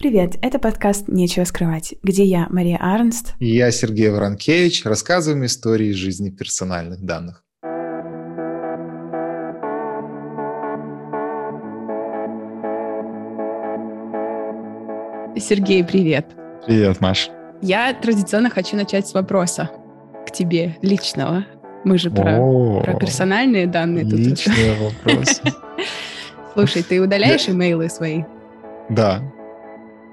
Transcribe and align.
Привет, 0.00 0.38
это 0.40 0.58
подкаст 0.58 1.08
«Нечего 1.08 1.44
скрывать», 1.44 1.92
где 2.02 2.24
я, 2.24 2.46
Мария 2.48 2.78
Арнст. 2.80 3.34
И 3.38 3.48
я, 3.54 3.70
Сергей 3.70 4.08
Воронкевич, 4.08 4.86
рассказываем 4.86 5.44
истории 5.44 5.88
из 5.88 5.96
жизни 5.96 6.30
персональных 6.30 7.04
данных. 7.04 7.44
Сергей, 15.38 15.84
привет. 15.84 16.28
Привет, 16.64 17.02
Маш. 17.02 17.28
Я 17.60 17.92
традиционно 17.92 18.48
хочу 18.48 18.76
начать 18.76 19.06
с 19.06 19.12
вопроса 19.12 19.68
к 20.26 20.30
тебе 20.30 20.78
личного. 20.80 21.44
Мы 21.84 21.98
же 21.98 22.10
про, 22.10 22.80
про 22.80 22.94
персональные 22.94 23.66
данные 23.66 24.04
тут. 24.04 24.18
Личные 24.18 24.76
вопросы. 24.80 25.42
Слушай, 26.54 26.84
ты 26.84 27.02
удаляешь 27.02 27.46
имейлы 27.50 27.90
свои? 27.90 28.22
Да, 28.88 29.22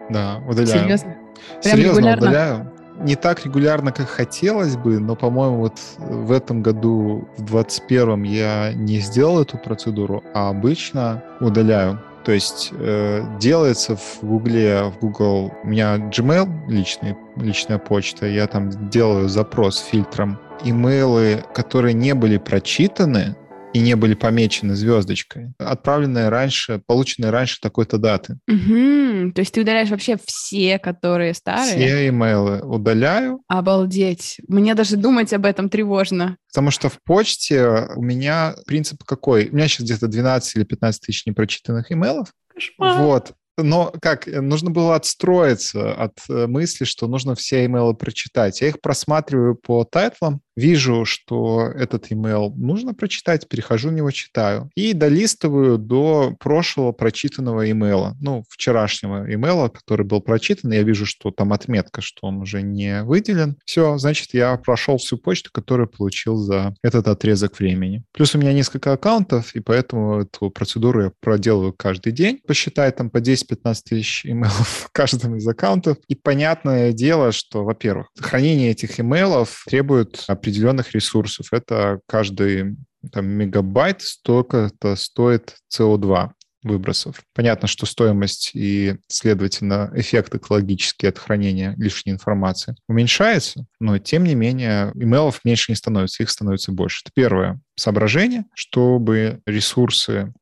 да, 0.09 0.41
удаляю. 0.47 0.83
Серьезно? 0.83 1.15
Прям 1.61 1.75
Серьезно 1.75 1.99
регулярно? 1.99 2.23
удаляю. 2.23 2.71
Не 2.99 3.15
так 3.15 3.45
регулярно, 3.45 3.91
как 3.91 4.07
хотелось 4.09 4.75
бы, 4.75 4.99
но, 4.99 5.15
по-моему, 5.15 5.57
вот 5.57 5.77
в 5.97 6.31
этом 6.31 6.63
году, 6.63 7.27
в 7.37 7.45
2021 7.45 8.23
я 8.23 8.73
не 8.73 8.99
сделал 8.99 9.41
эту 9.41 9.57
процедуру, 9.59 10.23
а 10.33 10.49
обычно 10.49 11.23
удаляю. 11.39 11.99
То 12.25 12.31
есть 12.31 12.71
э, 12.73 13.23
делается 13.39 13.95
в 13.95 14.19
Гугле, 14.21 14.91
в 14.91 14.99
Google, 14.99 15.53
у 15.63 15.67
меня 15.67 15.95
Gmail 15.97 16.49
личный, 16.67 17.15
личная 17.37 17.77
почта, 17.77 18.25
я 18.25 18.47
там 18.47 18.89
делаю 18.89 19.29
запрос 19.29 19.79
фильтром. 19.79 20.39
Имейлы, 20.63 21.43
которые 21.53 21.93
не 21.93 22.13
были 22.13 22.37
прочитаны, 22.37 23.35
и 23.73 23.79
не 23.79 23.95
были 23.95 24.13
помечены 24.13 24.75
звездочкой, 24.75 25.53
отправленные 25.59 26.29
раньше, 26.29 26.81
полученные 26.85 27.31
раньше 27.31 27.59
такой-то 27.61 27.97
даты. 27.97 28.39
Угу. 28.47 29.33
То 29.33 29.39
есть 29.41 29.53
ты 29.53 29.61
удаляешь 29.61 29.89
вообще 29.89 30.17
все, 30.25 30.79
которые 30.79 31.33
старые? 31.33 31.75
Все 31.75 32.07
имейлы 32.09 32.61
удаляю. 32.61 33.41
Обалдеть. 33.47 34.39
Мне 34.47 34.73
даже 34.73 34.97
думать 34.97 35.33
об 35.33 35.45
этом 35.45 35.69
тревожно. 35.69 36.37
Потому 36.49 36.71
что 36.71 36.89
в 36.89 37.01
почте 37.03 37.87
у 37.95 38.01
меня 38.01 38.55
принцип 38.65 39.03
какой? 39.03 39.49
У 39.49 39.55
меня 39.55 39.67
сейчас 39.67 39.85
где-то 39.85 40.07
12 40.07 40.55
или 40.55 40.63
15 40.63 41.01
тысяч 41.01 41.25
непрочитанных 41.25 41.91
имейлов. 41.91 42.33
Кошмар. 42.53 43.01
Вот 43.01 43.33
но 43.57 43.93
как, 44.01 44.27
э, 44.27 44.41
нужно 44.41 44.69
было 44.69 44.95
отстроиться 44.95 45.93
от 45.93 46.19
э, 46.29 46.47
мысли, 46.47 46.85
что 46.85 47.07
нужно 47.07 47.35
все 47.35 47.65
имейлы 47.65 47.93
прочитать. 47.95 48.61
Я 48.61 48.69
их 48.69 48.81
просматриваю 48.81 49.55
по 49.55 49.83
тайтлам, 49.83 50.41
вижу, 50.57 51.05
что 51.05 51.71
этот 51.75 52.11
имейл 52.11 52.51
нужно 52.55 52.93
прочитать, 52.93 53.47
перехожу 53.47 53.89
в 53.89 53.93
него, 53.93 54.11
читаю. 54.11 54.69
И 54.75 54.93
долистываю 54.93 55.77
до 55.77 56.35
прошлого 56.39 56.91
прочитанного 56.91 57.69
имейла, 57.71 58.17
ну, 58.19 58.43
вчерашнего 58.49 59.31
имейла, 59.31 59.69
который 59.69 60.05
был 60.05 60.19
прочитан. 60.21 60.71
Я 60.71 60.83
вижу, 60.83 61.05
что 61.05 61.31
там 61.31 61.53
отметка, 61.53 62.01
что 62.01 62.27
он 62.27 62.37
уже 62.37 62.61
не 62.61 63.03
выделен. 63.03 63.57
Все, 63.65 63.97
значит, 63.97 64.33
я 64.33 64.57
прошел 64.57 64.97
всю 64.97 65.17
почту, 65.17 65.51
которую 65.51 65.87
получил 65.87 66.37
за 66.37 66.75
этот 66.81 67.07
отрезок 67.07 67.59
времени. 67.59 68.03
Плюс 68.11 68.33
у 68.33 68.39
меня 68.39 68.51
несколько 68.53 68.93
аккаунтов, 68.93 69.55
и 69.55 69.59
поэтому 69.59 70.21
эту 70.21 70.49
процедуру 70.49 71.03
я 71.03 71.11
проделываю 71.21 71.73
каждый 71.73 72.11
день. 72.11 72.39
Посчитай 72.47 72.91
там 72.91 73.11
по 73.11 73.19
10 73.21 73.46
10-15 73.49 73.75
тысяч 73.85 74.25
имейлов 74.25 74.67
в 74.87 74.91
каждом 74.91 75.35
из 75.37 75.47
аккаунтов. 75.47 75.97
И 76.07 76.15
понятное 76.15 76.91
дело, 76.91 77.31
что, 77.31 77.63
во-первых, 77.63 78.07
хранение 78.19 78.71
этих 78.71 78.99
имейлов 78.99 79.63
требует 79.67 80.23
определенных 80.27 80.93
ресурсов. 80.93 81.47
Это 81.51 81.99
каждый 82.07 82.77
там, 83.11 83.25
мегабайт 83.25 84.01
столько-то 84.01 84.95
стоит 84.95 85.55
CO2 85.73 86.31
выбросов. 86.63 87.21
Понятно, 87.33 87.67
что 87.67 87.85
стоимость 87.85 88.51
и, 88.53 88.97
следовательно, 89.07 89.91
эффект 89.95 90.35
экологический 90.35 91.07
от 91.07 91.17
хранения 91.17 91.75
лишней 91.77 92.13
информации 92.13 92.75
уменьшается, 92.87 93.65
но, 93.79 93.97
тем 93.99 94.23
не 94.23 94.35
менее, 94.35 94.91
имейлов 94.95 95.41
меньше 95.43 95.71
не 95.71 95.75
становится, 95.75 96.23
их 96.23 96.29
становится 96.29 96.71
больше. 96.71 97.01
Это 97.05 97.11
первое 97.13 97.61
соображение, 97.75 98.45
чтобы 98.53 99.41
ресурсы 99.45 100.33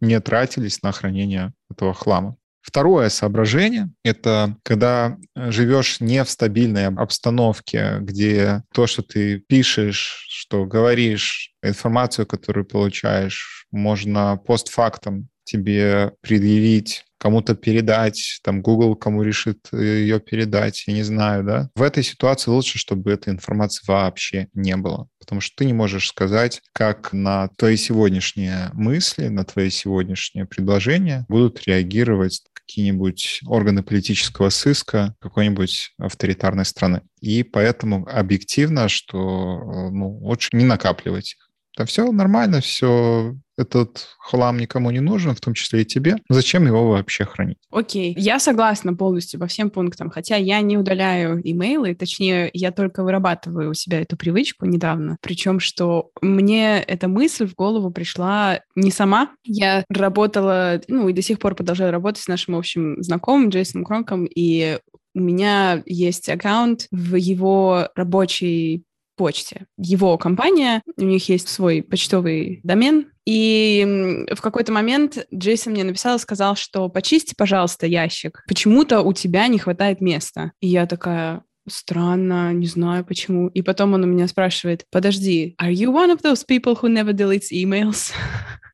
не 0.00 0.20
тратились 0.20 0.82
на 0.82 0.92
хранение 0.92 1.52
этого 1.70 1.94
хлама. 1.94 2.36
Второе 2.62 3.08
соображение— 3.08 3.90
это 4.04 4.56
когда 4.62 5.18
э, 5.34 5.50
живешь 5.50 6.00
не 6.00 6.22
в 6.22 6.30
стабильной 6.30 6.86
обстановке, 6.86 7.98
где 8.00 8.62
то, 8.72 8.86
что 8.86 9.02
ты 9.02 9.40
пишешь, 9.40 10.26
что 10.28 10.64
говоришь, 10.64 11.52
информацию, 11.62 12.24
которую 12.24 12.64
получаешь, 12.64 13.66
можно 13.72 14.36
постфактом 14.36 15.28
тебе 15.44 16.12
предъявить, 16.20 17.04
кому-то 17.22 17.54
передать, 17.54 18.40
там 18.42 18.62
Google 18.62 18.96
кому 18.96 19.22
решит 19.22 19.68
э, 19.70 19.76
ее 19.80 20.18
передать, 20.18 20.82
я 20.88 20.92
не 20.92 21.04
знаю, 21.04 21.44
да. 21.44 21.70
В 21.76 21.82
этой 21.82 22.02
ситуации 22.02 22.50
лучше, 22.50 22.80
чтобы 22.80 23.12
этой 23.12 23.32
информации 23.32 23.84
вообще 23.86 24.48
не 24.54 24.76
было, 24.76 25.06
потому 25.20 25.40
что 25.40 25.54
ты 25.58 25.64
не 25.64 25.72
можешь 25.72 26.08
сказать, 26.08 26.60
как 26.72 27.12
на 27.12 27.46
твои 27.56 27.76
сегодняшние 27.76 28.70
мысли, 28.72 29.28
на 29.28 29.44
твои 29.44 29.70
сегодняшние 29.70 30.46
предложения 30.46 31.24
будут 31.28 31.62
реагировать 31.64 32.42
какие-нибудь 32.54 33.42
органы 33.46 33.84
политического 33.84 34.48
сыска 34.48 35.14
какой-нибудь 35.20 35.92
авторитарной 35.98 36.64
страны. 36.64 37.02
И 37.20 37.44
поэтому 37.44 38.04
объективно, 38.10 38.88
что 38.88 39.18
э, 39.18 39.90
ну, 39.90 40.18
лучше 40.18 40.48
не 40.52 40.64
накапливать 40.64 41.34
их. 41.34 41.48
Там 41.76 41.86
все 41.86 42.10
нормально, 42.10 42.60
все 42.60 43.36
этот 43.56 44.08
хлам 44.18 44.58
никому 44.58 44.90
не 44.90 45.00
нужен, 45.00 45.34
в 45.34 45.40
том 45.40 45.54
числе 45.54 45.82
и 45.82 45.84
тебе. 45.84 46.16
Зачем 46.28 46.66
его 46.66 46.90
вообще 46.90 47.24
хранить? 47.24 47.58
Окей, 47.70 48.14
я 48.16 48.38
согласна 48.38 48.94
полностью 48.94 49.40
по 49.40 49.46
всем 49.46 49.70
пунктам, 49.70 50.10
хотя 50.10 50.36
я 50.36 50.60
не 50.60 50.78
удаляю 50.78 51.40
имейлы, 51.42 51.94
точнее, 51.94 52.50
я 52.52 52.72
только 52.72 53.02
вырабатываю 53.02 53.70
у 53.70 53.74
себя 53.74 54.00
эту 54.00 54.16
привычку 54.16 54.66
недавно, 54.66 55.16
причем, 55.20 55.60
что 55.60 56.10
мне 56.20 56.80
эта 56.80 57.08
мысль 57.08 57.46
в 57.46 57.54
голову 57.54 57.90
пришла 57.90 58.60
не 58.74 58.90
сама. 58.90 59.30
Я 59.44 59.84
работала, 59.88 60.80
ну, 60.88 61.08
и 61.08 61.12
до 61.12 61.22
сих 61.22 61.38
пор 61.38 61.54
продолжаю 61.54 61.92
работать 61.92 62.22
с 62.22 62.28
нашим 62.28 62.56
общим 62.56 63.02
знакомым 63.02 63.50
Джейсоном 63.50 63.84
Кронком, 63.84 64.26
и 64.26 64.78
у 65.14 65.20
меня 65.20 65.82
есть 65.84 66.28
аккаунт 66.28 66.86
в 66.90 67.16
его 67.16 67.88
рабочей 67.94 68.84
почте. 69.16 69.66
Его 69.76 70.16
компания, 70.18 70.82
у 70.96 71.04
них 71.04 71.28
есть 71.28 71.48
свой 71.48 71.82
почтовый 71.82 72.60
домен, 72.62 73.12
и 73.24 74.26
в 74.32 74.40
какой-то 74.40 74.72
момент 74.72 75.26
Джейсон 75.32 75.72
мне 75.72 75.84
написал 75.84 76.16
и 76.16 76.20
сказал, 76.20 76.56
что 76.56 76.88
почисти, 76.88 77.34
пожалуйста, 77.36 77.86
ящик. 77.86 78.42
Почему-то 78.48 79.02
у 79.02 79.12
тебя 79.12 79.46
не 79.46 79.58
хватает 79.58 80.00
места. 80.00 80.52
И 80.60 80.66
я 80.66 80.86
такая, 80.86 81.44
странно, 81.68 82.52
не 82.52 82.66
знаю 82.66 83.04
почему. 83.04 83.48
И 83.48 83.62
потом 83.62 83.94
он 83.94 84.04
у 84.04 84.06
меня 84.06 84.26
спрашивает, 84.26 84.86
подожди, 84.90 85.54
are 85.62 85.72
you 85.72 85.92
one 85.92 86.10
of 86.10 86.22
those 86.22 86.44
people 86.44 86.74
who 86.74 86.88
never 86.88 87.12
deletes 87.12 87.52
emails? 87.52 88.12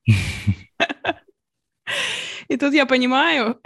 И 2.49 2.57
тут 2.57 2.73
я 2.73 2.87
понимаю, 2.87 3.61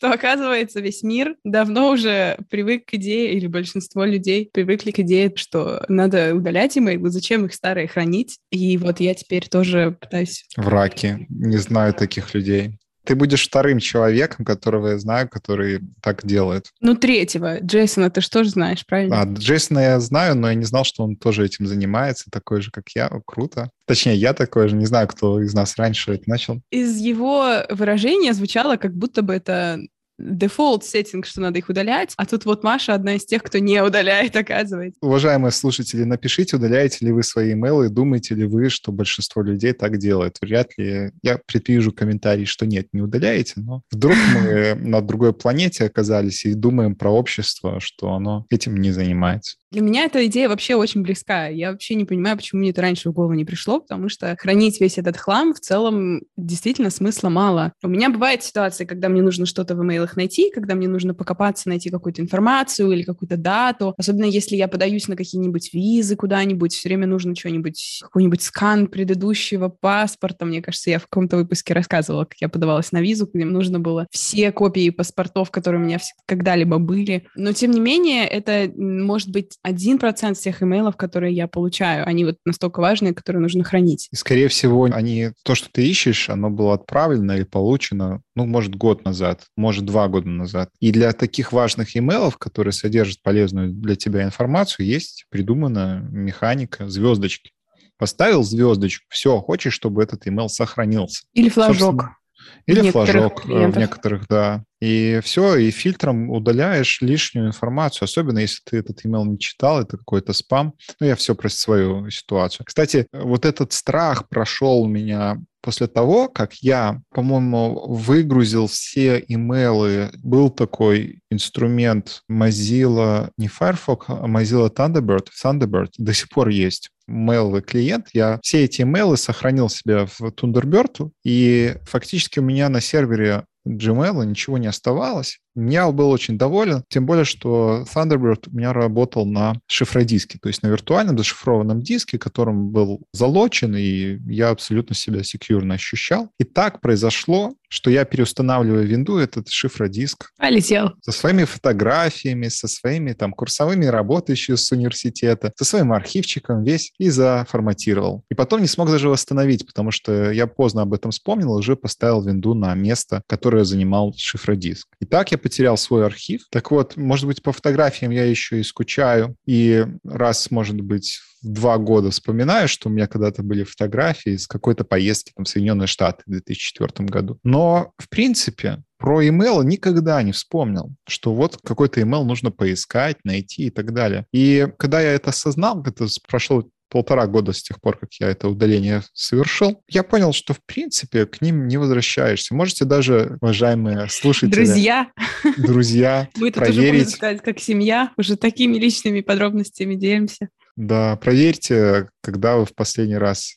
что, 0.00 0.12
оказывается, 0.12 0.80
весь 0.80 1.02
мир 1.02 1.36
давно 1.44 1.90
уже 1.90 2.38
привык 2.48 2.86
к 2.86 2.94
идее, 2.94 3.34
или 3.34 3.46
большинство 3.46 4.06
людей 4.06 4.48
привыкли 4.50 4.92
к 4.92 5.00
идее, 5.00 5.30
что 5.36 5.84
надо 5.88 6.34
удалять 6.34 6.78
имейлы, 6.78 7.10
зачем 7.10 7.44
их 7.44 7.52
старые 7.52 7.86
хранить. 7.86 8.38
И 8.50 8.78
вот 8.78 8.98
я 9.00 9.14
теперь 9.14 9.46
тоже 9.46 9.98
пытаюсь... 10.00 10.46
Враки. 10.56 11.26
Не 11.28 11.58
знаю 11.58 11.92
таких 11.92 12.32
людей. 12.32 12.78
Ты 13.04 13.14
будешь 13.14 13.46
вторым 13.46 13.78
человеком, 13.78 14.44
которого 14.44 14.88
я 14.88 14.98
знаю, 14.98 15.28
который 15.28 15.80
так 16.02 16.24
делает. 16.24 16.70
Ну, 16.80 16.94
третьего. 16.94 17.60
Джейсона 17.60 18.10
ты 18.10 18.20
же 18.20 18.50
знаешь, 18.50 18.84
правильно? 18.86 19.22
А, 19.22 19.24
Джейсона 19.24 19.78
я 19.78 20.00
знаю, 20.00 20.36
но 20.36 20.48
я 20.48 20.54
не 20.54 20.64
знал, 20.64 20.84
что 20.84 21.04
он 21.04 21.16
тоже 21.16 21.44
этим 21.44 21.66
занимается, 21.66 22.30
такой 22.30 22.60
же, 22.60 22.70
как 22.70 22.84
я. 22.94 23.08
О, 23.08 23.20
круто. 23.20 23.70
Точнее, 23.86 24.14
я 24.16 24.34
такой 24.34 24.68
же, 24.68 24.76
не 24.76 24.86
знаю, 24.86 25.08
кто 25.08 25.40
из 25.40 25.54
нас 25.54 25.76
раньше 25.76 26.12
это 26.12 26.24
начал. 26.26 26.60
Из 26.70 26.96
его 26.96 27.64
выражения 27.70 28.32
звучало, 28.34 28.76
как 28.76 28.94
будто 28.94 29.22
бы 29.22 29.34
это 29.34 29.80
дефолт 30.20 30.84
сеттинг, 30.84 31.26
что 31.26 31.40
надо 31.40 31.58
их 31.58 31.68
удалять, 31.68 32.14
а 32.16 32.26
тут 32.26 32.44
вот 32.44 32.62
Маша 32.62 32.94
одна 32.94 33.14
из 33.16 33.24
тех, 33.24 33.42
кто 33.42 33.58
не 33.58 33.82
удаляет, 33.82 34.36
оказывается. 34.36 34.98
Уважаемые 35.00 35.52
слушатели, 35.52 36.04
напишите, 36.04 36.56
удаляете 36.56 37.06
ли 37.06 37.12
вы 37.12 37.22
свои 37.22 37.52
имейлы, 37.52 37.88
думаете 37.88 38.34
ли 38.34 38.46
вы, 38.46 38.68
что 38.68 38.92
большинство 38.92 39.42
людей 39.42 39.72
так 39.72 39.98
делает. 39.98 40.38
Вряд 40.40 40.76
ли. 40.78 41.10
Я 41.22 41.38
предвижу 41.44 41.92
комментарий, 41.92 42.44
что 42.44 42.66
нет, 42.66 42.88
не 42.92 43.00
удаляете, 43.00 43.54
но 43.56 43.82
вдруг 43.90 44.16
мы 44.34 44.74
на 44.80 45.00
другой 45.00 45.32
планете 45.32 45.84
оказались 45.84 46.44
и 46.44 46.54
думаем 46.54 46.94
про 46.94 47.10
общество, 47.10 47.80
что 47.80 48.12
оно 48.12 48.46
этим 48.50 48.76
не 48.76 48.92
занимается. 48.92 49.56
Для 49.70 49.82
меня 49.82 50.06
эта 50.06 50.26
идея 50.26 50.48
вообще 50.48 50.74
очень 50.74 51.02
близка. 51.02 51.46
Я 51.46 51.70
вообще 51.70 51.94
не 51.94 52.04
понимаю, 52.04 52.36
почему 52.36 52.60
мне 52.60 52.70
это 52.70 52.82
раньше 52.82 53.08
в 53.08 53.12
голову 53.12 53.34
не 53.34 53.44
пришло, 53.44 53.78
потому 53.78 54.08
что 54.08 54.34
хранить 54.36 54.80
весь 54.80 54.98
этот 54.98 55.16
хлам 55.16 55.54
в 55.54 55.60
целом 55.60 56.22
действительно 56.36 56.90
смысла 56.90 57.28
мало. 57.28 57.72
У 57.84 57.88
меня 57.88 58.10
бывают 58.10 58.42
ситуации, 58.42 58.84
когда 58.84 59.08
мне 59.08 59.22
нужно 59.22 59.46
что-то 59.46 59.76
в 59.76 59.84
имейлах 59.84 60.16
найти, 60.16 60.50
когда 60.50 60.74
мне 60.74 60.88
нужно 60.88 61.14
покопаться, 61.14 61.68
найти 61.68 61.88
какую-то 61.88 62.20
информацию 62.20 62.90
или 62.90 63.04
какую-то 63.04 63.36
дату. 63.36 63.94
Особенно 63.96 64.24
если 64.24 64.56
я 64.56 64.66
подаюсь 64.66 65.06
на 65.06 65.14
какие-нибудь 65.14 65.72
визы 65.72 66.16
куда-нибудь, 66.16 66.72
все 66.72 66.88
время 66.88 67.06
нужно 67.06 67.36
что-нибудь, 67.36 68.00
какой-нибудь 68.02 68.42
скан 68.42 68.88
предыдущего 68.88 69.68
паспорта. 69.68 70.46
Мне 70.46 70.62
кажется, 70.62 70.90
я 70.90 70.98
в 70.98 71.04
каком-то 71.04 71.36
выпуске 71.36 71.74
рассказывала, 71.74 72.24
как 72.24 72.40
я 72.40 72.48
подавалась 72.48 72.90
на 72.90 73.00
визу, 73.00 73.30
где 73.32 73.44
нужно 73.44 73.78
было 73.78 74.08
все 74.10 74.50
копии 74.50 74.90
паспортов, 74.90 75.52
которые 75.52 75.80
у 75.80 75.84
меня 75.84 75.98
когда-либо 76.26 76.78
были. 76.78 77.28
Но, 77.36 77.52
тем 77.52 77.70
не 77.70 77.78
менее, 77.78 78.26
это 78.26 78.68
может 78.76 79.30
быть 79.30 79.59
один 79.62 79.98
процент 79.98 80.36
всех 80.38 80.62
имейлов, 80.62 80.96
которые 80.96 81.34
я 81.34 81.46
получаю. 81.46 82.06
Они 82.06 82.24
вот 82.24 82.36
настолько 82.44 82.80
важные, 82.80 83.14
которые 83.14 83.42
нужно 83.42 83.64
хранить. 83.64 84.08
И, 84.10 84.16
скорее 84.16 84.48
всего, 84.48 84.84
они, 84.84 85.30
то, 85.44 85.54
что 85.54 85.68
ты 85.70 85.86
ищешь, 85.86 86.30
оно 86.30 86.50
было 86.50 86.74
отправлено 86.74 87.32
или 87.32 87.44
получено, 87.44 88.22
ну, 88.34 88.46
может, 88.46 88.74
год 88.74 89.04
назад, 89.04 89.44
может, 89.56 89.84
два 89.84 90.08
года 90.08 90.28
назад. 90.28 90.70
И 90.80 90.92
для 90.92 91.12
таких 91.12 91.52
важных 91.52 91.96
имейлов, 91.96 92.38
которые 92.38 92.72
содержат 92.72 93.22
полезную 93.22 93.72
для 93.72 93.96
тебя 93.96 94.24
информацию, 94.24 94.86
есть 94.86 95.26
придумана 95.30 96.00
механика 96.10 96.88
звездочки. 96.88 97.52
Поставил 97.98 98.42
звездочку, 98.42 99.04
все, 99.10 99.40
хочешь, 99.40 99.74
чтобы 99.74 100.02
этот 100.02 100.26
email 100.26 100.48
сохранился. 100.48 101.24
Или 101.34 101.50
флажок. 101.50 102.19
Или 102.66 102.90
флажок 102.90 103.42
клиентов. 103.42 103.76
в 103.76 103.78
некоторых, 103.78 104.28
да. 104.28 104.64
И 104.80 105.20
все, 105.22 105.56
и 105.56 105.70
фильтром 105.70 106.30
удаляешь 106.30 107.02
лишнюю 107.02 107.48
информацию, 107.48 108.06
особенно 108.06 108.38
если 108.38 108.60
ты 108.64 108.78
этот 108.78 109.04
email 109.04 109.24
не 109.26 109.38
читал, 109.38 109.80
это 109.80 109.98
какой-то 109.98 110.32
спам. 110.32 110.74
Ну, 111.00 111.06
я 111.06 111.16
все 111.16 111.34
про 111.34 111.50
свою 111.50 112.08
ситуацию. 112.10 112.64
Кстати, 112.64 113.06
вот 113.12 113.44
этот 113.44 113.72
страх 113.72 114.28
прошел 114.28 114.82
у 114.82 114.88
меня 114.88 115.38
после 115.60 115.86
того, 115.86 116.28
как 116.28 116.54
я, 116.54 117.00
по-моему, 117.10 117.86
выгрузил 117.88 118.66
все 118.66 119.22
имейлы, 119.28 120.10
был 120.22 120.50
такой 120.50 121.20
инструмент 121.30 122.22
Mozilla, 122.30 123.30
не 123.36 123.48
Firefox, 123.48 124.06
а 124.08 124.26
Mozilla 124.26 124.74
Thunderbird, 124.74 125.26
Thunderbird 125.42 125.90
до 125.98 126.14
сих 126.14 126.28
пор 126.30 126.48
есть 126.48 126.90
мейловый 127.10 127.62
клиент, 127.62 128.08
я 128.12 128.38
все 128.42 128.64
эти 128.64 128.82
имейлы 128.82 129.16
сохранил 129.16 129.68
себе 129.68 130.06
в 130.06 130.20
Thunderbird, 130.20 131.10
и 131.24 131.76
фактически 131.84 132.38
у 132.38 132.42
меня 132.42 132.68
на 132.68 132.80
сервере 132.80 133.44
Gmail 133.66 134.24
ничего 134.24 134.58
не 134.58 134.68
оставалось. 134.68 135.38
Я 135.54 135.90
был 135.90 136.10
очень 136.10 136.38
доволен, 136.38 136.84
тем 136.88 137.06
более, 137.06 137.24
что 137.24 137.84
Thunderbird 137.92 138.48
у 138.52 138.56
меня 138.56 138.72
работал 138.72 139.26
на 139.26 139.60
шифродиске, 139.66 140.38
то 140.40 140.48
есть 140.48 140.62
на 140.62 140.68
виртуальном 140.68 141.18
зашифрованном 141.18 141.82
диске, 141.82 142.18
которым 142.18 142.70
был 142.70 143.02
залочен, 143.12 143.74
и 143.76 144.18
я 144.26 144.50
абсолютно 144.50 144.94
себя 144.94 145.22
секьюрно 145.22 145.74
ощущал. 145.74 146.30
И 146.38 146.44
так 146.44 146.80
произошло, 146.80 147.54
что 147.68 147.90
я 147.90 148.04
переустанавливаю 148.04 148.86
винду, 148.86 149.18
этот 149.18 149.48
шифродиск. 149.48 150.32
Полетел. 150.38 150.92
Со 151.02 151.12
своими 151.12 151.44
фотографиями, 151.44 152.48
со 152.48 152.66
своими 152.66 153.12
там 153.12 153.32
курсовыми 153.32 153.86
работами 153.86 154.34
еще 154.34 154.56
с 154.56 154.70
университета, 154.72 155.52
со 155.56 155.64
своим 155.64 155.92
архивчиком 155.92 156.64
весь 156.64 156.92
и 156.98 157.10
заформатировал. 157.10 158.24
И 158.30 158.34
потом 158.34 158.60
не 158.60 158.66
смог 158.66 158.90
даже 158.90 159.08
восстановить, 159.08 159.66
потому 159.66 159.92
что 159.92 160.32
я 160.32 160.46
поздно 160.46 160.82
об 160.82 160.92
этом 160.92 161.12
вспомнил, 161.12 161.52
уже 161.52 161.76
поставил 161.76 162.22
винду 162.22 162.54
на 162.54 162.74
место, 162.74 163.22
которое 163.28 163.64
занимал 163.64 164.14
шифродиск. 164.16 164.88
И 165.00 165.06
так 165.06 165.30
я 165.30 165.38
потерял 165.40 165.76
свой 165.76 166.06
архив. 166.06 166.42
Так 166.50 166.70
вот, 166.70 166.96
может 166.96 167.26
быть, 167.26 167.42
по 167.42 167.52
фотографиям 167.52 168.12
я 168.12 168.24
еще 168.24 168.60
и 168.60 168.64
скучаю. 168.64 169.36
И 169.46 169.84
раз, 170.04 170.50
может 170.50 170.80
быть, 170.80 171.20
в 171.42 171.48
два 171.48 171.78
года 171.78 172.10
вспоминаю, 172.10 172.68
что 172.68 172.88
у 172.88 172.92
меня 172.92 173.06
когда-то 173.06 173.42
были 173.42 173.64
фотографии 173.64 174.36
с 174.36 174.46
какой-то 174.46 174.84
поездки 174.84 175.32
там, 175.34 175.44
в 175.44 175.48
Соединенные 175.48 175.86
Штаты 175.86 176.22
в 176.26 176.30
2004 176.30 177.08
году. 177.08 177.38
Но, 177.42 177.92
в 177.96 178.08
принципе, 178.08 178.82
про 178.98 179.22
email 179.24 179.64
никогда 179.64 180.22
не 180.22 180.32
вспомнил, 180.32 180.90
что 181.08 181.34
вот 181.34 181.58
какой-то 181.64 182.00
email 182.00 182.24
нужно 182.24 182.50
поискать, 182.50 183.16
найти 183.24 183.64
и 183.64 183.70
так 183.70 183.94
далее. 183.94 184.26
И 184.32 184.68
когда 184.78 185.00
я 185.00 185.12
это 185.12 185.30
осознал, 185.30 185.82
это 185.84 186.06
прошло 186.28 186.68
полтора 186.90 187.26
года 187.26 187.52
с 187.52 187.62
тех 187.62 187.80
пор, 187.80 187.96
как 187.96 188.12
я 188.14 188.28
это 188.28 188.48
удаление 188.48 189.02
совершил, 189.14 189.82
я 189.88 190.02
понял, 190.02 190.32
что, 190.32 190.52
в 190.52 190.60
принципе, 190.64 191.24
к 191.26 191.40
ним 191.40 191.68
не 191.68 191.78
возвращаешься. 191.78 192.54
Можете 192.54 192.84
даже, 192.84 193.38
уважаемые 193.40 194.08
слушатели... 194.08 194.50
Друзья. 194.50 195.08
Друзья, 195.56 196.28
Мы 196.36 196.50
тут 196.50 196.68
уже, 196.68 196.92
можно 196.92 197.08
сказать, 197.08 197.42
как 197.42 197.58
семья, 197.60 198.12
уже 198.16 198.36
такими 198.36 198.76
личными 198.76 199.20
подробностями 199.20 199.94
делимся. 199.94 200.48
Да, 200.76 201.16
проверьте, 201.16 202.08
когда 202.22 202.56
вы 202.56 202.66
в 202.66 202.74
последний 202.74 203.16
раз 203.18 203.56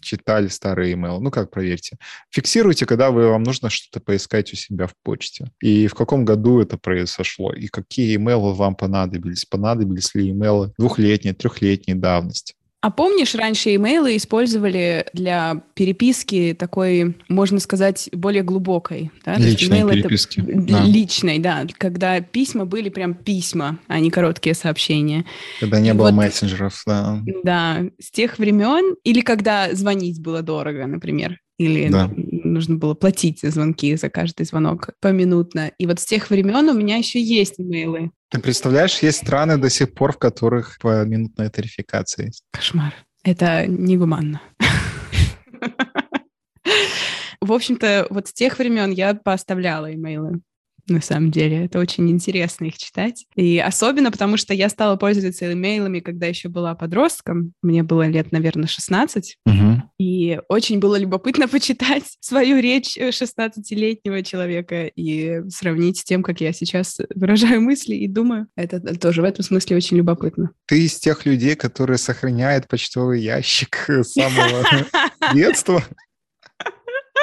читали 0.00 0.48
старый 0.48 0.92
email. 0.92 1.18
Ну, 1.20 1.30
как 1.30 1.50
проверьте. 1.50 1.96
Фиксируйте, 2.30 2.86
когда 2.86 3.10
вы, 3.10 3.28
вам 3.28 3.42
нужно 3.42 3.70
что-то 3.70 4.04
поискать 4.04 4.52
у 4.52 4.56
себя 4.56 4.86
в 4.86 4.94
почте. 5.02 5.50
И 5.60 5.86
в 5.86 5.94
каком 5.94 6.24
году 6.24 6.60
это 6.60 6.78
произошло. 6.78 7.52
И 7.52 7.68
какие 7.68 8.16
имейлы 8.16 8.54
вам 8.54 8.74
понадобились. 8.74 9.44
Понадобились 9.44 10.14
ли 10.14 10.30
имейлы 10.30 10.72
двухлетней, 10.78 11.32
трехлетней 11.32 11.94
давности. 11.94 12.54
А 12.82 12.90
помнишь, 12.90 13.34
раньше 13.34 13.74
имейлы 13.74 14.16
использовали 14.16 15.04
для 15.12 15.62
переписки 15.74 16.56
такой, 16.58 17.14
можно 17.28 17.60
сказать, 17.60 18.08
более 18.12 18.42
глубокой? 18.42 19.10
Да? 19.24 19.36
Личной 19.36 19.86
переписки. 19.86 20.40
Это... 20.40 20.62
Да. 20.62 20.84
Личной, 20.84 21.38
да. 21.40 21.66
Когда 21.76 22.20
письма 22.20 22.64
были 22.64 22.88
прям 22.88 23.12
письма, 23.12 23.78
а 23.86 24.00
не 24.00 24.10
короткие 24.10 24.54
сообщения. 24.54 25.26
Когда 25.60 25.78
не 25.78 25.90
И 25.90 25.92
было 25.92 26.06
вот, 26.06 26.14
мессенджеров, 26.14 26.82
да. 26.86 27.22
Да, 27.44 27.82
с 28.00 28.10
тех 28.10 28.38
времен, 28.38 28.96
или 29.04 29.20
когда 29.20 29.74
звонить 29.74 30.22
было 30.22 30.40
дорого, 30.40 30.86
например 30.86 31.38
или 31.60 31.88
да. 31.90 32.10
Нужно 32.50 32.76
было 32.76 32.94
платить 32.94 33.40
за 33.40 33.50
звонки 33.50 33.96
за 33.96 34.10
каждый 34.10 34.44
звонок 34.46 34.90
поминутно. 35.00 35.72
И 35.78 35.86
вот 35.86 36.00
с 36.00 36.04
тех 36.04 36.30
времен 36.30 36.68
у 36.68 36.74
меня 36.74 36.96
еще 36.96 37.20
есть 37.20 37.54
имейлы. 37.58 38.10
Ты 38.30 38.40
представляешь, 38.40 38.98
есть 39.02 39.18
страны 39.18 39.56
до 39.56 39.70
сих 39.70 39.94
пор, 39.94 40.12
в 40.12 40.18
которых 40.18 40.78
поминутная 40.80 41.50
тарификация 41.50 42.26
есть. 42.26 42.42
Кошмар. 42.52 42.94
Это 43.24 43.66
негуманно. 43.66 44.40
В 47.40 47.52
общем-то, 47.52 48.06
вот 48.10 48.28
с 48.28 48.32
тех 48.32 48.58
времен 48.58 48.90
я 48.92 49.14
поставляла 49.14 49.92
имейлы 49.94 50.40
на 50.90 51.00
самом 51.00 51.30
деле. 51.30 51.64
Это 51.64 51.78
очень 51.78 52.10
интересно 52.10 52.66
их 52.66 52.78
читать. 52.78 53.26
И 53.34 53.58
особенно 53.58 54.10
потому, 54.10 54.36
что 54.36 54.54
я 54.54 54.68
стала 54.68 54.96
пользоваться 54.96 55.52
имейлами, 55.52 56.00
когда 56.00 56.26
еще 56.26 56.48
была 56.48 56.74
подростком. 56.74 57.52
Мне 57.62 57.82
было 57.82 58.06
лет, 58.06 58.32
наверное, 58.32 58.66
16. 58.66 59.38
Угу. 59.46 59.82
И 59.98 60.40
очень 60.48 60.78
было 60.80 60.98
любопытно 60.98 61.48
почитать 61.48 62.04
свою 62.20 62.58
речь 62.60 62.96
16-летнего 62.96 64.22
человека 64.22 64.86
и 64.86 65.42
сравнить 65.48 65.98
с 65.98 66.04
тем, 66.04 66.22
как 66.22 66.40
я 66.40 66.52
сейчас 66.52 66.98
выражаю 67.14 67.60
мысли 67.60 67.94
и 67.94 68.08
думаю. 68.08 68.46
Это 68.56 68.80
тоже 68.98 69.22
в 69.22 69.24
этом 69.24 69.44
смысле 69.44 69.76
очень 69.76 69.96
любопытно. 69.96 70.50
Ты 70.66 70.84
из 70.84 70.98
тех 70.98 71.26
людей, 71.26 71.54
которые 71.54 71.98
сохраняют 71.98 72.68
почтовый 72.68 73.20
ящик 73.20 73.86
с 73.88 74.12
самого 74.12 74.64
детства? 75.34 75.84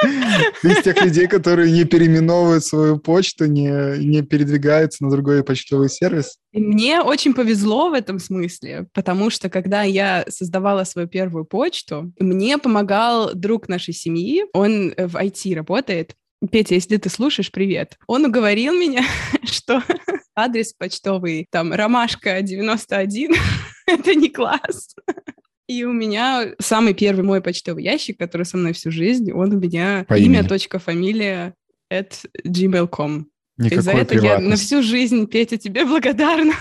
Из 0.64 0.84
тех 0.84 1.02
людей, 1.04 1.28
которые 1.28 1.72
не 1.72 1.86
переименовывают 1.86 2.64
свою 2.64 2.98
почту, 2.98 3.46
не, 3.46 3.98
не 3.98 4.22
передвигаются 4.22 5.04
на 5.04 5.10
другой 5.10 5.44
почтовый 5.44 5.90
сервис? 5.90 6.38
Мне 6.54 7.02
очень 7.02 7.34
повезло 7.34 7.90
в 7.90 7.94
этом 7.94 8.20
смысле, 8.20 8.88
потому 8.94 9.30
что 9.30 9.50
когда 9.50 9.84
я 9.84 10.26
создавала 10.30 10.84
свою 10.84 11.08
первую 11.08 11.46
почту, 11.46 12.12
мне 12.20 12.58
помогал 12.58 13.34
друг 13.34 13.68
нашей 13.68 13.94
семьи, 13.94 14.46
он 14.54 14.94
в 14.98 15.16
IT 15.16 15.56
работает, 15.56 16.16
Петя, 16.52 16.76
если 16.76 16.98
ты 16.98 17.10
слушаешь, 17.10 17.52
привет. 17.52 17.98
Он 18.06 18.26
уговорил 18.26 18.74
меня, 18.74 19.04
что 19.44 19.82
адрес 20.36 20.74
почтовый, 20.74 21.48
там, 21.50 21.74
ромашка 21.74 22.42
91, 22.42 23.34
это 23.88 24.16
не 24.16 24.30
класс. 24.30 24.96
И 25.68 25.84
у 25.84 25.92
меня 25.92 26.54
самый 26.60 26.94
первый 26.94 27.24
мой 27.24 27.42
почтовый 27.42 27.84
ящик, 27.84 28.18
который 28.18 28.44
со 28.44 28.56
мной 28.58 28.74
всю 28.74 28.90
жизнь, 28.90 29.32
он 29.32 29.54
у 29.54 29.60
меня 29.60 30.06
По 30.08 30.18
имя, 30.18 30.40
имени. 30.40 30.48
точка, 30.48 30.80
фамилия 30.80 31.54
at 31.92 32.26
gmail.com. 32.46 33.28
Никакой 33.58 33.78
И 33.78 33.82
за 33.82 33.92
это 33.92 34.16
я 34.16 34.40
на 34.40 34.56
всю 34.56 34.82
жизнь, 34.82 35.28
Петя, 35.28 35.58
тебе 35.58 35.84
благодарна. 35.86 36.54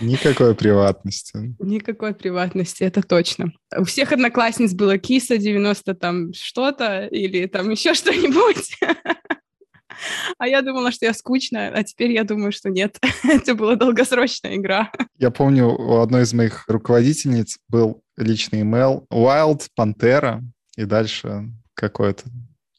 Никакой 0.00 0.54
приватности. 0.54 1.54
Никакой 1.58 2.14
приватности, 2.14 2.84
это 2.84 3.02
точно. 3.02 3.52
У 3.76 3.84
всех 3.84 4.12
одноклассниц 4.12 4.72
было 4.72 4.98
киса 4.98 5.36
90 5.36 5.94
там 5.94 6.32
что-то 6.32 7.06
или 7.06 7.46
там 7.46 7.70
еще 7.70 7.94
что-нибудь. 7.94 8.78
А 10.38 10.46
я 10.46 10.62
думала, 10.62 10.90
что 10.92 11.06
я 11.06 11.14
скучная, 11.14 11.70
а 11.72 11.82
теперь 11.82 12.12
я 12.12 12.24
думаю, 12.24 12.52
что 12.52 12.70
нет. 12.70 12.98
Это 13.24 13.54
была 13.54 13.76
долгосрочная 13.76 14.56
игра. 14.56 14.90
Я 15.18 15.30
помню, 15.30 15.68
у 15.68 15.98
одной 15.98 16.22
из 16.22 16.32
моих 16.32 16.64
руководительниц 16.68 17.58
был 17.68 18.02
личный 18.16 18.60
email 18.60 19.06
Wild 19.10 19.68
Pantera 19.78 20.40
и 20.76 20.84
дальше 20.84 21.50
какое-то 21.74 22.24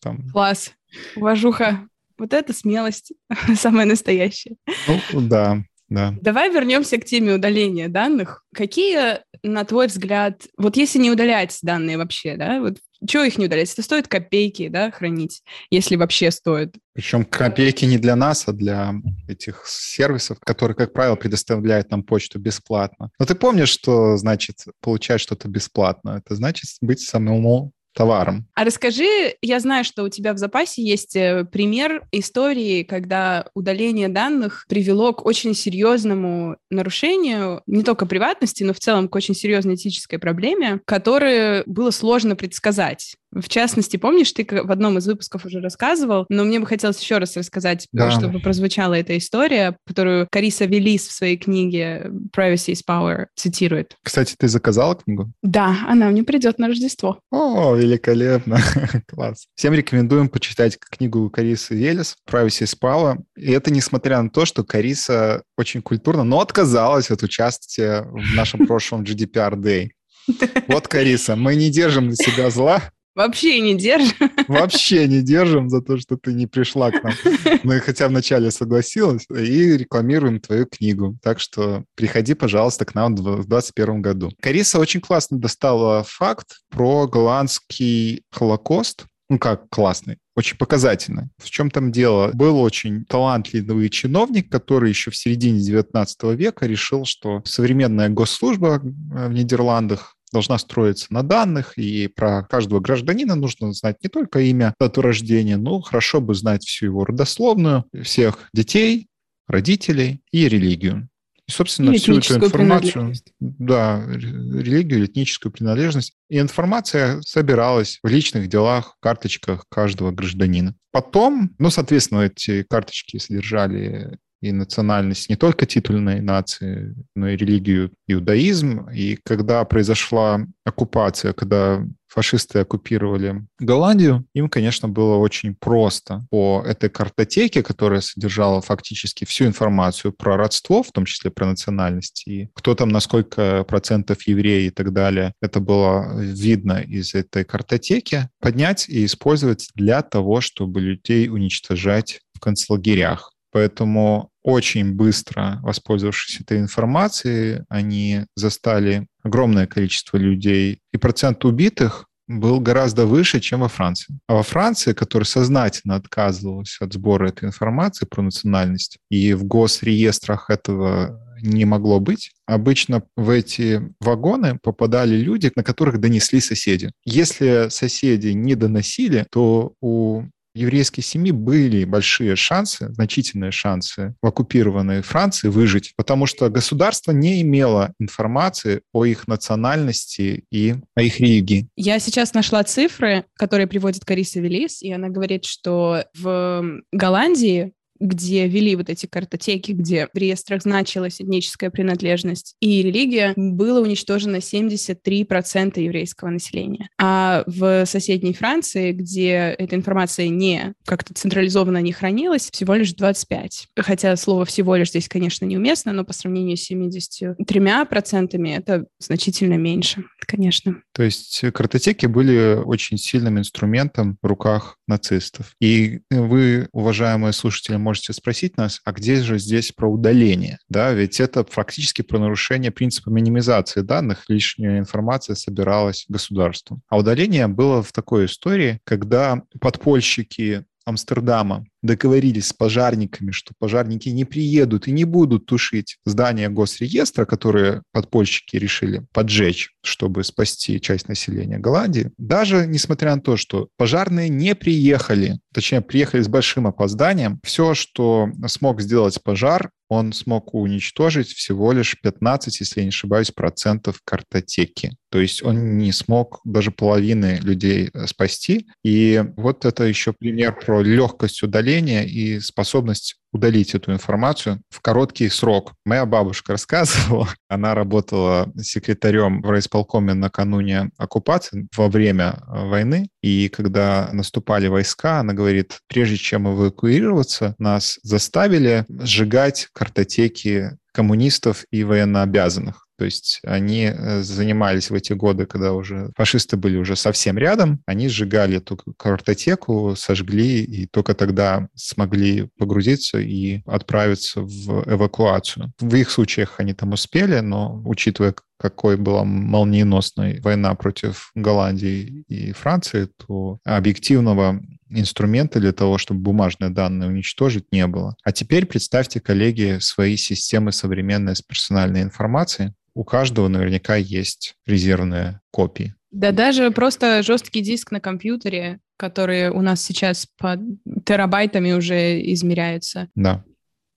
там... 0.01 0.29
Класс. 0.32 0.72
Уважуха. 1.15 1.88
Вот 2.17 2.34
это 2.34 2.53
смелость, 2.53 3.13
самая 3.55 3.86
настоящая. 3.86 4.55
Ну, 4.88 5.22
да, 5.22 5.63
да. 5.89 6.13
Давай 6.22 6.51
вернемся 6.51 6.98
к 6.98 7.05
теме 7.05 7.34
удаления 7.34 7.89
данных. 7.89 8.43
Какие, 8.53 9.20
на 9.44 9.66
твой 9.66 9.88
взгляд, 9.88 10.44
вот 10.58 10.78
если 10.78 11.00
не 11.00 11.12
удалять 11.12 11.58
данные 11.62 11.98
вообще, 11.98 12.38
да, 12.38 12.60
вот 12.60 12.78
чего 13.06 13.24
их 13.24 13.38
не 13.38 13.48
удалять? 13.48 13.72
Это 13.72 13.82
стоит 13.82 14.08
копейки, 14.08 14.70
да, 14.70 14.90
хранить, 14.92 15.44
если 15.70 15.96
вообще 15.96 16.32
стоит. 16.32 16.76
Причем 16.94 17.26
копейки 17.26 17.86
не 17.86 17.98
для 17.98 18.16
нас, 18.16 18.48
а 18.48 18.54
для 18.54 18.94
этих 19.28 19.64
сервисов, 19.68 20.40
которые, 20.40 20.76
как 20.76 20.94
правило, 20.94 21.16
предоставляют 21.16 21.92
нам 21.92 22.04
почту 22.04 22.40
бесплатно. 22.40 23.10
Но 23.20 23.26
ты 23.26 23.36
помнишь, 23.36 23.70
что 23.70 24.16
значит 24.18 24.64
получать 24.82 25.20
что-то 25.20 25.50
бесплатно? 25.50 26.22
Это 26.24 26.36
значит 26.36 26.70
быть 26.82 27.02
самому 27.02 27.74
товаром. 27.94 28.48
А 28.56 28.64
расскажи, 28.64 29.36
я 29.42 29.60
знаю, 29.60 29.84
что 29.84 30.04
у 30.04 30.10
тебя 30.10 30.34
в 30.34 30.38
запасе 30.38 30.84
есть 30.84 31.16
э, 31.16 31.46
пример 31.46 32.06
истории, 32.12 32.84
когда 32.84 33.48
удаление 33.54 34.10
данных 34.10 34.66
привело 34.68 35.14
к 35.14 35.26
очень 35.26 35.54
серьезному 35.54 36.58
нарушению 36.70 37.62
не 37.68 37.84
только 37.84 38.06
приватности, 38.06 38.64
но 38.64 38.74
в 38.74 38.80
целом 38.80 39.08
к 39.08 39.16
очень 39.16 39.36
серьезной 39.36 39.76
этической 39.76 40.20
проблеме, 40.20 40.82
которую 40.86 41.64
было 41.66 41.92
сложно 41.92 42.36
предсказать. 42.36 43.16
В 43.34 43.50
частности, 43.50 43.98
помнишь, 43.98 44.32
ты 44.32 44.46
в 44.46 44.72
одном 44.72 44.98
из 44.98 45.08
выпусков 45.08 45.46
уже 45.46 45.60
рассказывал, 45.60 46.25
но 46.30 46.44
мне 46.44 46.60
бы 46.60 46.66
хотелось 46.66 47.00
еще 47.00 47.18
раз 47.18 47.36
рассказать, 47.36 47.88
да. 47.92 48.12
чтобы 48.12 48.40
прозвучала 48.40 48.94
эта 48.94 49.18
история, 49.18 49.78
которую 49.88 50.28
Кариса 50.32 50.66
Велис 50.66 51.08
в 51.08 51.12
своей 51.12 51.38
книге 51.38 52.12
«Privacy 52.36 52.74
is 52.74 52.82
Power» 52.88 53.28
цитирует. 53.36 53.96
Кстати, 54.04 54.36
ты 54.38 54.48
заказала 54.48 54.96
книгу? 54.96 55.32
Да, 55.42 55.78
она 55.88 56.10
мне 56.10 56.24
придет 56.24 56.60
на 56.60 56.68
Рождество. 56.68 57.20
О, 57.32 57.75
великолепно. 57.75 58.60
Класс. 59.08 59.48
Всем 59.56 59.74
рекомендуем 59.74 60.30
почитать 60.30 60.78
книгу 60.80 61.30
Карисы 61.30 61.75
Велис 61.75 62.16
«Privacy 62.30 62.63
is 62.63 62.78
Power». 62.80 63.18
И 63.36 63.52
это 63.52 63.72
несмотря 63.72 64.22
на 64.22 64.30
то, 64.30 64.46
что 64.46 64.63
Кариса 64.63 65.44
очень 65.58 65.82
культурно, 65.82 66.24
но 66.24 66.42
отказалась 66.42 67.12
от 67.12 67.24
участия 67.24 68.04
в 68.04 68.36
нашем 68.36 68.66
прошлом 68.68 69.04
GDPR 69.04 69.56
Day. 69.56 69.90
Вот, 70.68 70.88
Кариса, 70.88 71.36
мы 71.36 71.56
не 71.56 71.70
держим 71.70 72.08
на 72.08 72.16
себя 72.16 72.50
зла, 72.50 72.82
Вообще 73.15 73.60
не 73.60 73.75
держим. 73.75 74.32
Вообще 74.48 75.08
не 75.08 75.22
держим 75.22 75.70
за 75.70 75.82
то, 75.82 75.98
что 75.98 76.17
ты 76.17 76.34
не 76.34 76.48
пришла 76.48 76.91
к 76.91 77.03
нам. 77.03 77.13
Мы 77.63 77.79
хотя 77.79 78.08
вначале 78.08 78.50
согласилась 78.50 79.25
и 79.29 79.77
рекламируем 79.77 80.39
твою 80.39 80.65
книгу. 80.65 81.17
Так 81.22 81.39
что 81.39 81.84
приходи, 81.96 82.34
пожалуйста, 82.34 82.86
к 82.86 82.96
нам 82.96 83.15
в 83.15 83.22
2021 83.22 84.01
году. 84.01 84.32
Кариса 84.41 84.79
очень 84.79 85.01
классно 85.01 85.38
достала 85.38 86.03
факт 86.03 86.58
про 86.70 87.08
голландский 87.08 88.24
Холокост. 88.32 89.05
Ну 89.29 89.39
как 89.39 89.70
классный, 89.70 90.17
очень 90.36 90.58
показательный. 90.58 91.29
В 91.38 91.50
чем 91.50 91.72
там 91.72 91.91
дело? 91.91 92.32
Был 92.34 92.60
очень 92.60 93.05
талантливый 93.05 93.89
чиновник, 93.89 94.51
который 94.51 94.89
еще 94.89 95.12
в 95.12 95.15
середине 95.15 95.60
19 95.60 96.24
века 96.36 96.65
решил, 96.65 97.05
что 97.05 97.41
современная 97.46 98.10
госслужба 98.10 98.79
в 98.84 99.32
Нидерландах 99.32 100.12
должна 100.34 100.58
строиться 100.58 101.08
на 101.12 101.24
данных, 101.24 101.78
и 101.78 102.08
про 102.08 102.44
каждого 102.44 102.82
гражданина 102.82 103.36
нужно 103.36 103.72
знать 103.72 103.98
не 104.04 104.10
только 104.10 104.40
имя, 104.40 104.74
дату 104.80 105.02
рождения, 105.02 105.56
но 105.56 105.80
хорошо 105.80 106.20
бы 106.20 106.34
знать 106.34 106.66
всю 106.66 106.88
его 106.88 107.06
родословную, 107.06 107.86
всех 108.02 108.50
детей, 108.54 109.08
родителей 109.48 110.22
и 110.32 110.50
религию. 110.50 111.08
И, 111.48 111.52
собственно, 111.52 111.92
и 111.92 111.98
всю 111.98 112.18
эту 112.18 112.36
информацию, 112.36 113.13
да, 113.40 114.02
религию, 114.08 115.06
этническую 115.06 115.52
принадлежность, 115.52 116.13
и 116.30 116.40
информация 116.40 117.22
собиралась 117.22 118.00
в 118.02 118.08
личных 118.08 118.48
делах, 118.48 118.96
карточках 119.02 119.66
каждого 119.70 120.12
гражданина. 120.12 120.74
Потом, 120.92 121.54
ну, 121.60 121.70
соответственно, 121.70 122.22
эти 122.22 122.63
карточки 122.63 123.18
содержали 123.18 124.18
и 124.44 124.52
национальность 124.52 125.30
не 125.30 125.38
только 125.38 125.66
титульной 125.66 126.20
нации, 126.20 126.96
но 127.16 127.30
и 127.30 127.38
религию 127.38 127.92
иудаизм. 128.08 128.90
И 128.90 129.18
когда 129.24 129.64
произошла 129.64 130.46
оккупация, 130.66 131.32
когда 131.32 131.86
фашисты 132.10 132.60
оккупировали 132.60 133.42
Голландию, 133.58 134.26
им, 134.36 134.50
конечно, 134.50 134.88
было 134.88 135.16
очень 135.16 135.56
просто 135.56 136.28
по 136.30 136.62
этой 136.66 136.90
картотеке, 136.90 137.64
которая 137.64 138.02
содержала 138.02 138.62
фактически 138.62 139.26
всю 139.26 139.46
информацию 139.46 140.12
про 140.12 140.38
родство, 140.38 140.84
в 140.84 140.92
том 140.92 141.06
числе 141.06 141.32
про 141.32 141.48
национальность, 141.48 142.28
и 142.28 142.50
кто 142.54 142.76
там, 142.76 142.90
на 142.90 143.00
сколько 143.00 143.64
процентов 143.64 144.28
евреи 144.28 144.68
и 144.68 144.70
так 144.70 144.94
далее, 144.94 145.34
это 145.42 145.60
было 145.60 146.20
видно 146.20 146.82
из 146.82 147.16
этой 147.16 147.46
картотеки, 147.46 148.30
поднять 148.40 148.88
и 148.90 149.06
использовать 149.06 149.70
для 149.74 150.02
того, 150.02 150.42
чтобы 150.42 150.82
людей 150.82 151.30
уничтожать 151.30 152.20
в 152.34 152.40
концлагерях. 152.40 153.33
Поэтому 153.53 154.31
очень 154.41 154.93
быстро, 154.93 155.60
воспользовавшись 155.62 156.41
этой 156.41 156.60
информацией, 156.60 157.62
они 157.69 158.25
застали 158.36 159.07
огромное 159.24 159.67
количество 159.67 160.17
людей, 160.17 160.79
и 160.91 160.98
процент 160.98 161.45
убитых 161.45 162.07
был 162.27 162.60
гораздо 162.60 163.05
выше, 163.05 163.39
чем 163.39 163.62
во 163.62 163.67
Франции. 163.67 164.17
А 164.27 164.36
во 164.36 164.43
Франции, 164.43 164.93
которая 164.93 165.25
сознательно 165.25 165.95
отказывалась 165.95 166.77
от 166.79 166.93
сбора 166.93 167.29
этой 167.29 167.45
информации 167.45 168.05
про 168.10 168.22
национальность, 168.22 168.98
и 169.10 169.33
в 169.33 169.43
госреестрах 169.43 170.50
этого 170.50 171.19
не 171.41 171.65
могло 171.65 172.00
быть. 172.00 172.31
Обычно 172.48 173.03
в 173.17 173.29
эти 173.29 173.81
вагоны 174.00 174.57
попадали 174.63 175.15
люди, 175.15 175.51
на 175.55 175.63
которых 175.63 176.00
донесли 176.00 176.39
соседи. 176.39 176.91
Если 177.05 177.67
соседи 177.69 178.29
не 178.29 178.55
доносили, 178.55 179.25
то 179.29 179.74
у 179.81 180.24
еврейской 180.53 181.01
семьи 181.01 181.31
были 181.31 181.83
большие 181.83 182.36
шансы, 182.36 182.93
значительные 182.93 183.51
шансы 183.51 184.15
в 184.22 184.27
оккупированной 184.27 185.01
Франции 185.01 185.48
выжить, 185.48 185.93
потому 185.95 186.25
что 186.25 186.50
государство 186.50 187.12
не 187.12 187.41
имело 187.41 187.93
информации 188.00 188.81
о 188.91 189.05
их 189.05 189.27
национальности 189.27 190.45
и 190.51 190.75
о 190.95 191.01
их 191.01 191.19
религии. 191.19 191.67
Я 191.75 192.00
сейчас 192.00 192.33
нашла 192.33 192.63
цифры, 192.63 193.25
которые 193.36 193.67
приводит 193.67 194.05
Кариса 194.05 194.39
Велис, 194.39 194.81
и 194.81 194.91
она 194.91 195.10
говорит, 195.10 195.45
что 195.45 196.05
в 196.17 196.81
Голландии 196.91 197.74
где 198.03 198.48
вели 198.48 198.75
вот 198.75 198.89
эти 198.89 199.05
картотеки, 199.05 199.72
где 199.72 200.10
в 200.13 200.17
реестрах 200.17 200.62
значилась 200.62 201.22
этническая 201.22 201.69
принадлежность 201.69 202.55
и 202.60 202.83
религия, 202.83 203.33
было 203.36 203.81
уничтожено 203.81 204.36
73% 204.36 205.81
еврейского 205.81 206.29
населения. 206.29 206.89
А 207.00 207.43
в 207.48 207.86
соседней 207.86 208.33
Франции, 208.33 208.91
где 208.91 209.55
эта 209.57 209.75
информация 209.75 210.27
не 210.27 210.74
как-то 210.86 211.13
централизованно 211.13 211.81
не 211.81 211.93
хранилась, 211.93 212.50
всего 212.51 212.75
лишь 212.75 212.93
25. 212.93 213.69
Хотя 213.77 214.15
слово 214.17 214.45
«всего 214.45 214.75
лишь» 214.75 214.89
здесь, 214.89 215.07
конечно, 215.07 215.45
неуместно, 215.45 215.93
но 215.93 216.03
по 216.03 216.13
сравнению 216.13 216.57
с 216.57 216.69
73% 216.69 218.53
это 218.53 218.86
значительно 219.00 219.55
меньше, 219.55 220.03
конечно. 220.19 220.81
То 220.93 221.03
есть 221.03 221.41
картотеки 221.53 222.05
были 222.05 222.55
очень 222.55 222.98
сильным 222.98 223.39
инструментом 223.39 224.17
в 224.22 224.27
руках 224.27 224.77
нацистов. 224.88 225.55
И 225.62 226.01
вы, 226.10 226.67
уважаемые 226.74 227.31
слушатели, 227.31 227.77
можете 227.77 227.93
спросить 228.02 228.58
нас, 228.58 228.82
а 228.86 228.92
где 228.92 229.18
же 229.18 229.38
здесь 229.38 229.72
про 229.72 229.92
удаление? 229.92 230.58
Да, 230.70 230.92
ведь 230.94 231.20
это 231.20 231.46
фактически 231.46 232.02
про 232.02 232.20
нарушение 232.20 232.72
принципа 232.72 233.10
минимизации 233.10 233.82
данных, 233.82 234.26
лишняя 234.28 234.80
информация 234.80 235.36
собиралась 235.36 236.06
государством. 236.10 236.82
А 236.90 236.98
удаление 236.98 237.48
было 237.48 237.84
в 237.84 237.92
такой 237.92 238.26
истории, 238.26 238.80
когда 238.84 239.44
подпольщики 239.60 240.66
Амстердама 240.86 241.66
договорились 241.84 242.48
с 242.48 242.54
пожарниками, 242.54 243.32
что 243.32 243.54
пожарники 243.60 244.10
не 244.10 244.25
приедут 244.25 244.88
и 244.88 244.92
не 244.92 245.04
будут 245.04 245.46
тушить 245.46 245.98
здание 246.06 246.50
госреестра, 246.50 247.25
которые 247.25 247.84
подпольщики 247.92 248.56
решили 248.56 249.06
поджечь, 249.13 249.72
чтобы 249.84 250.24
спасти 250.24 250.82
часть 250.82 251.08
населения 251.08 251.60
Голландии. 251.60 252.12
Даже 252.18 252.66
несмотря 252.66 253.16
на 253.16 253.22
то, 253.22 253.38
что 253.38 253.68
пожарные 253.78 254.30
не 254.30 254.56
приехали, 254.56 255.40
точнее, 255.54 255.82
приехали 255.82 256.22
с 256.22 256.28
большим 256.28 256.66
опозданием, 256.66 257.40
все, 257.44 257.74
что 257.74 258.30
смог 258.48 258.82
сделать 258.82 259.22
пожар, 259.22 259.70
он 259.90 260.12
смог 260.13 260.56
уничтожить 260.56 261.28
всего 261.30 261.72
лишь 261.72 262.00
15, 262.02 262.60
если 262.60 262.80
я 262.80 262.86
не 262.86 262.90
ошибаюсь, 262.90 263.32
процентов 263.32 264.02
картотеки. 264.04 264.96
То 265.12 265.20
есть 265.20 265.44
он 265.44 265.78
не 265.78 265.92
смог 265.92 266.42
даже 266.44 266.72
половины 266.72 267.40
людей 267.44 267.92
э, 267.94 268.08
спасти. 268.08 268.68
И 268.84 269.24
вот 269.38 269.66
это 269.66 269.84
еще 269.84 270.13
пример 270.13 270.58
про 270.60 270.82
легкость 270.82 271.44
удаления 271.44 271.73
и 271.82 272.39
способность 272.39 273.15
удалить 273.32 273.74
эту 273.74 273.92
информацию 273.92 274.62
в 274.70 274.80
короткий 274.82 275.27
срок. 275.30 275.74
Моя 275.86 276.06
бабушка 276.06 276.53
рассказывала, 276.53 277.27
она 277.50 277.74
работала 277.74 278.51
секретарем 278.62 279.42
в 279.42 279.50
райисполкоме 279.50 280.13
накануне 280.13 280.92
оккупации 280.98 281.68
во 281.75 281.89
время 281.89 282.36
э, 282.48 282.68
войны, 282.68 283.10
и 283.22 283.50
когда 283.50 284.10
наступали 284.13 284.68
войска, 284.68 285.20
она 285.20 285.34
говорит, 285.34 285.80
прежде 285.88 286.18
чем 286.18 286.48
эвакуироваться, 286.48 287.56
нас 287.58 288.00
заставили 288.03 288.86
сжигать 288.88 289.68
картотеки 289.74 290.77
коммунистов 290.94 291.65
и 291.72 291.84
военнообязанных. 291.84 292.83
То 292.98 293.06
есть 293.06 293.40
они 293.44 293.86
э, 293.86 294.22
занимались 294.22 294.90
в 294.90 294.94
эти 294.94 295.14
годы, 295.14 295.46
когда 295.46 295.74
уже 295.74 296.12
фашисты 296.16 296.58
были 296.58 296.78
уже 296.78 296.96
совсем 296.96 297.38
рядом, 297.38 297.82
они 297.86 298.08
сжигали 298.08 298.58
эту 298.58 298.78
картотеку, 298.98 299.96
сожгли, 299.98 300.64
и 300.64 300.86
только 300.88 301.14
тогда 301.14 301.68
смогли 301.76 302.50
погрузиться 302.58 303.20
и 303.20 303.62
отправиться 303.66 304.42
в 304.42 304.84
эвакуацию. 304.88 305.74
В 305.80 305.96
их 305.96 306.12
случаях 306.12 306.60
они 306.60 306.74
там 306.74 306.94
успели, 306.94 307.40
но 307.40 307.82
учитывая, 307.86 308.36
какой 308.58 308.96
была 308.96 309.24
молниеносной 309.24 310.40
война 310.40 310.74
против 310.76 311.32
Голландии 311.36 312.24
и 312.28 312.54
Франции, 312.54 313.10
то 313.18 313.60
объективного 313.66 314.62
инструмента 314.90 315.60
для 315.60 315.74
того, 315.74 315.98
чтобы 315.98 316.22
бумажные 316.22 316.70
данные 316.70 317.10
уничтожить, 317.10 317.66
не 317.72 317.88
было. 317.88 318.16
А 318.24 318.32
теперь 318.32 318.66
представьте, 318.66 319.20
коллеги, 319.20 319.78
свои 319.80 320.18
системы 320.18 320.72
современной 320.72 321.36
с 321.36 321.42
персональной 321.42 322.04
информацией. 322.04 322.74
У 322.96 323.04
каждого 323.04 323.48
наверняка 323.48 323.96
есть 323.96 324.56
резервные 324.66 325.42
копии. 325.52 325.96
Да 326.12 326.32
даже 326.32 326.70
просто 326.72 327.24
жесткий 327.24 327.62
диск 327.62 327.92
на 327.92 328.00
компьютере, 328.00 328.80
который 328.98 329.50
у 329.50 329.62
нас 329.62 329.84
сейчас 329.84 330.28
по 330.38 330.58
терабайтами 331.06 331.72
уже 331.72 332.22
измеряется. 332.34 333.10
Да. 333.16 333.44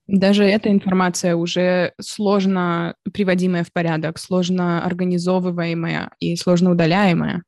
Даже 0.06 0.44
эта 0.44 0.70
информация 0.70 1.34
уже 1.34 1.92
сложно 2.00 2.94
приводимая 3.12 3.64
в 3.64 3.72
порядок, 3.72 4.18
сложно 4.18 4.84
организовываемая 4.84 6.12
и 6.20 6.36
сложно 6.36 6.70
удаляемая. 6.70 7.42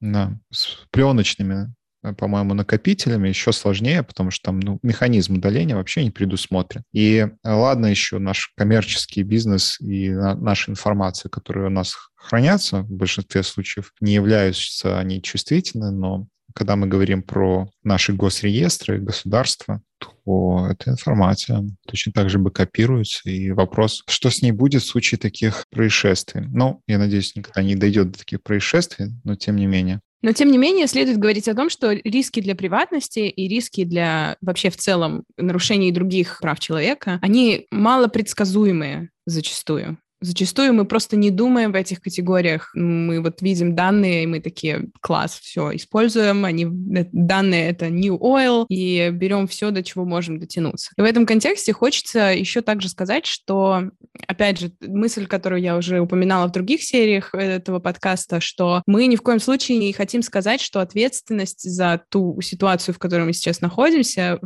Да, 0.00 0.38
с 0.50 0.86
пленочными, 0.90 1.74
по-моему, 2.14 2.54
накопителями 2.54 3.28
еще 3.28 3.52
сложнее, 3.52 4.02
потому 4.02 4.30
что 4.30 4.46
там 4.46 4.60
ну, 4.60 4.78
механизм 4.82 5.36
удаления 5.36 5.76
вообще 5.76 6.04
не 6.04 6.10
предусмотрен. 6.10 6.82
И 6.92 7.16
э, 7.18 7.28
ладно 7.44 7.86
еще 7.86 8.18
наш 8.18 8.52
коммерческий 8.56 9.22
бизнес 9.22 9.80
и 9.80 10.10
наша 10.10 10.70
информация, 10.70 11.28
которая 11.30 11.66
у 11.66 11.70
нас 11.70 11.94
хранятся 12.14 12.82
в 12.82 12.90
большинстве 12.90 13.42
случаев, 13.42 13.92
не 14.00 14.14
являются 14.14 14.98
они 14.98 15.22
чувствительны, 15.22 15.90
но 15.90 16.26
когда 16.56 16.74
мы 16.74 16.86
говорим 16.86 17.22
про 17.22 17.68
наши 17.84 18.14
госреестры, 18.14 18.98
государства, 18.98 19.82
то 19.98 20.66
эта 20.70 20.90
информация 20.90 21.64
точно 21.86 22.12
так 22.12 22.30
же 22.30 22.38
бы 22.38 22.50
копируется. 22.50 23.28
И 23.28 23.50
вопрос, 23.50 24.02
что 24.08 24.30
с 24.30 24.40
ней 24.40 24.52
будет 24.52 24.82
в 24.82 24.86
случае 24.86 25.18
таких 25.18 25.66
происшествий? 25.70 26.46
Ну, 26.48 26.80
я 26.86 26.98
надеюсь, 26.98 27.36
никогда 27.36 27.62
не 27.62 27.76
дойдет 27.76 28.10
до 28.10 28.18
таких 28.18 28.42
происшествий, 28.42 29.12
но 29.22 29.36
тем 29.36 29.56
не 29.56 29.66
менее. 29.66 30.00
Но, 30.26 30.32
тем 30.32 30.50
не 30.50 30.58
менее, 30.58 30.88
следует 30.88 31.18
говорить 31.18 31.46
о 31.46 31.54
том, 31.54 31.70
что 31.70 31.92
риски 31.92 32.40
для 32.40 32.56
приватности 32.56 33.20
и 33.20 33.46
риски 33.46 33.84
для 33.84 34.36
вообще 34.40 34.70
в 34.70 34.76
целом 34.76 35.22
нарушений 35.36 35.92
других 35.92 36.40
прав 36.40 36.58
человека, 36.58 37.20
они 37.22 37.68
малопредсказуемые 37.70 39.10
зачастую. 39.24 39.98
Зачастую 40.20 40.72
мы 40.72 40.86
просто 40.86 41.16
не 41.16 41.30
думаем 41.30 41.72
в 41.72 41.74
этих 41.74 42.00
категориях. 42.00 42.70
Мы 42.74 43.20
вот 43.20 43.42
видим 43.42 43.74
данные, 43.74 44.22
и 44.22 44.26
мы 44.26 44.40
такие, 44.40 44.86
класс, 45.00 45.38
все, 45.42 45.74
используем. 45.76 46.44
Они, 46.44 46.64
э, 46.64 47.06
данные— 47.12 47.68
это 47.70 47.90
new 47.90 48.16
oil, 48.16 48.64
и 48.68 49.10
берем 49.10 49.46
все, 49.46 49.70
до 49.70 49.82
чего 49.82 50.06
можем 50.06 50.38
дотянуться. 50.38 50.92
И 50.96 51.00
в 51.02 51.04
этом 51.04 51.26
контексте 51.26 51.74
хочется 51.74 52.32
еще 52.32 52.62
также 52.62 52.88
сказать, 52.88 53.26
что, 53.26 53.90
опять 54.26 54.58
же, 54.58 54.72
мысль, 54.80 55.26
которую 55.26 55.60
я 55.60 55.76
уже 55.76 56.00
упоминала 56.00 56.48
в 56.48 56.52
других 56.52 56.82
сериях 56.82 57.34
этого 57.34 57.78
подкаста, 57.78 58.40
что 58.40 58.82
мы 58.86 59.06
ни 59.06 59.16
в 59.16 59.22
коем 59.22 59.38
случае 59.38 59.78
не 59.78 59.92
хотим 59.92 60.22
сказать, 60.22 60.62
что 60.62 60.80
ответственность 60.80 61.68
за 61.68 62.00
ту 62.08 62.40
ситуацию, 62.40 62.94
в 62.94 62.98
которой 62.98 63.26
мы 63.26 63.34
сейчас 63.34 63.60
находимся, 63.60 64.38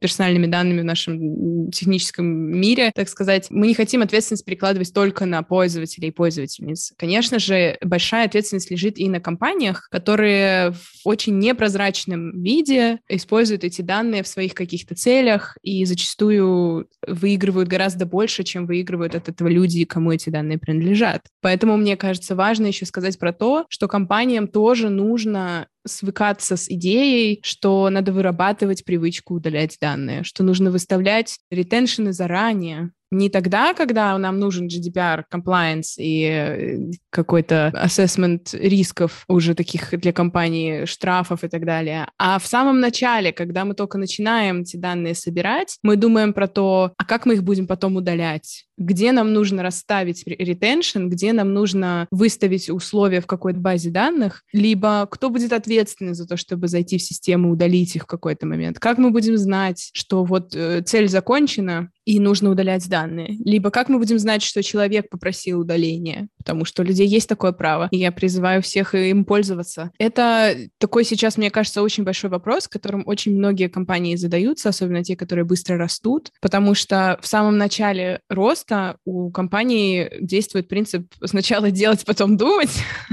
персональными 0.00 0.46
данными 0.46 0.80
в 0.80 0.84
нашем 0.84 1.70
техническом 1.70 2.26
мире, 2.26 2.90
так 2.94 3.08
сказать, 3.08 3.46
мы 3.50 3.66
не 3.66 3.74
хотим 3.74 4.02
ответственность 4.02 4.44
перекладывать 4.44 4.92
только 4.92 5.26
на 5.26 5.42
пользователей 5.42 6.08
и 6.08 6.12
пользовательниц. 6.12 6.92
Конечно 6.96 7.38
же, 7.38 7.76
большая 7.82 8.26
ответственность 8.26 8.70
лежит 8.70 8.98
и 8.98 9.08
на 9.08 9.20
компаниях, 9.20 9.88
которые 9.90 10.72
в 10.72 11.00
очень 11.04 11.38
непрозрачном 11.38 12.42
виде 12.42 12.98
используют 13.08 13.64
эти 13.64 13.82
данные 13.82 14.22
в 14.22 14.28
своих 14.28 14.54
каких-то 14.54 14.94
целях 14.94 15.56
и 15.62 15.84
зачастую 15.84 16.88
выигрывают 17.06 17.68
гораздо 17.68 18.06
больше, 18.06 18.42
чем 18.42 18.66
выигрывают 18.66 19.14
от 19.14 19.28
этого 19.28 19.48
люди, 19.48 19.84
кому 19.84 20.12
эти 20.12 20.30
данные 20.30 20.58
принадлежат. 20.58 21.22
Поэтому 21.40 21.76
мне 21.76 21.96
кажется 21.96 22.34
важно 22.34 22.66
еще 22.66 22.86
сказать 22.86 23.18
про 23.18 23.32
то, 23.32 23.66
что 23.68 23.88
компаниям 23.88 24.48
тоже 24.48 24.88
нужно 24.88 25.66
свыкаться 25.86 26.56
с 26.56 26.68
идеей, 26.68 27.40
что 27.42 27.88
надо 27.90 28.12
вырабатывать 28.12 28.84
привычку 28.84 29.34
удалять 29.34 29.76
данные, 29.80 30.24
что 30.24 30.42
нужно 30.42 30.70
выставлять 30.70 31.38
ретеншены 31.50 32.12
заранее, 32.12 32.92
не 33.10 33.28
тогда, 33.28 33.74
когда 33.74 34.16
нам 34.18 34.38
нужен 34.38 34.68
GDPR, 34.68 35.24
compliance 35.32 35.94
и 35.98 36.24
э, 36.24 36.78
какой-то 37.10 37.72
assessment 37.74 38.56
рисков 38.56 39.24
уже 39.28 39.54
таких 39.54 39.98
для 39.98 40.12
компании, 40.12 40.84
штрафов 40.84 41.44
и 41.44 41.48
так 41.48 41.64
далее, 41.64 42.06
а 42.18 42.38
в 42.38 42.46
самом 42.46 42.80
начале, 42.80 43.32
когда 43.32 43.64
мы 43.64 43.74
только 43.74 43.98
начинаем 43.98 44.62
эти 44.62 44.76
данные 44.76 45.14
собирать, 45.14 45.78
мы 45.82 45.96
думаем 45.96 46.32
про 46.32 46.46
то, 46.46 46.92
а 46.96 47.04
как 47.04 47.26
мы 47.26 47.34
их 47.34 47.42
будем 47.42 47.66
потом 47.66 47.96
удалять, 47.96 48.66
где 48.80 49.12
нам 49.12 49.32
нужно 49.32 49.62
расставить 49.62 50.26
retention, 50.26 51.06
где 51.06 51.32
нам 51.32 51.52
нужно 51.52 52.06
выставить 52.10 52.70
условия 52.70 53.20
в 53.20 53.26
какой-то 53.26 53.60
базе 53.60 53.90
данных, 53.90 54.42
либо 54.52 55.06
кто 55.10 55.30
будет 55.30 55.52
ответственен 55.52 56.14
за 56.14 56.26
то, 56.26 56.36
чтобы 56.36 56.68
зайти 56.68 56.98
в 56.98 57.02
систему, 57.02 57.50
удалить 57.50 57.94
их 57.94 58.04
в 58.04 58.06
какой-то 58.06 58.46
момент, 58.46 58.78
как 58.78 58.98
мы 58.98 59.10
будем 59.10 59.36
знать, 59.36 59.90
что 59.92 60.24
вот 60.24 60.54
э, 60.54 60.82
цель 60.82 61.08
закончена, 61.08 61.90
и 62.04 62.18
нужно 62.18 62.50
удалять 62.50 62.88
данные. 62.88 63.36
Либо 63.44 63.70
как 63.70 63.88
мы 63.88 63.98
будем 63.98 64.18
знать, 64.18 64.42
что 64.42 64.62
человек 64.62 65.08
попросил 65.10 65.60
удаления, 65.60 66.28
потому 66.38 66.64
что 66.64 66.82
у 66.82 66.84
людей 66.84 67.06
есть 67.06 67.28
такое 67.28 67.52
право, 67.52 67.88
и 67.90 67.98
я 67.98 68.12
призываю 68.12 68.62
всех 68.62 68.94
им 68.94 69.24
пользоваться. 69.24 69.90
Это 69.98 70.56
такой 70.78 71.04
сейчас, 71.04 71.36
мне 71.36 71.50
кажется, 71.50 71.82
очень 71.82 72.04
большой 72.04 72.30
вопрос, 72.30 72.68
которым 72.68 73.02
очень 73.06 73.36
многие 73.36 73.68
компании 73.68 74.16
задаются, 74.16 74.70
особенно 74.70 75.04
те, 75.04 75.16
которые 75.16 75.44
быстро 75.44 75.76
растут, 75.76 76.30
потому 76.40 76.74
что 76.74 77.18
в 77.20 77.26
самом 77.26 77.58
начале 77.58 78.20
роста 78.28 78.96
у 79.04 79.30
компании 79.30 80.10
действует 80.20 80.68
принцип 80.68 81.06
сначала 81.24 81.70
делать, 81.70 82.04
потом 82.04 82.36
думать, 82.36 82.70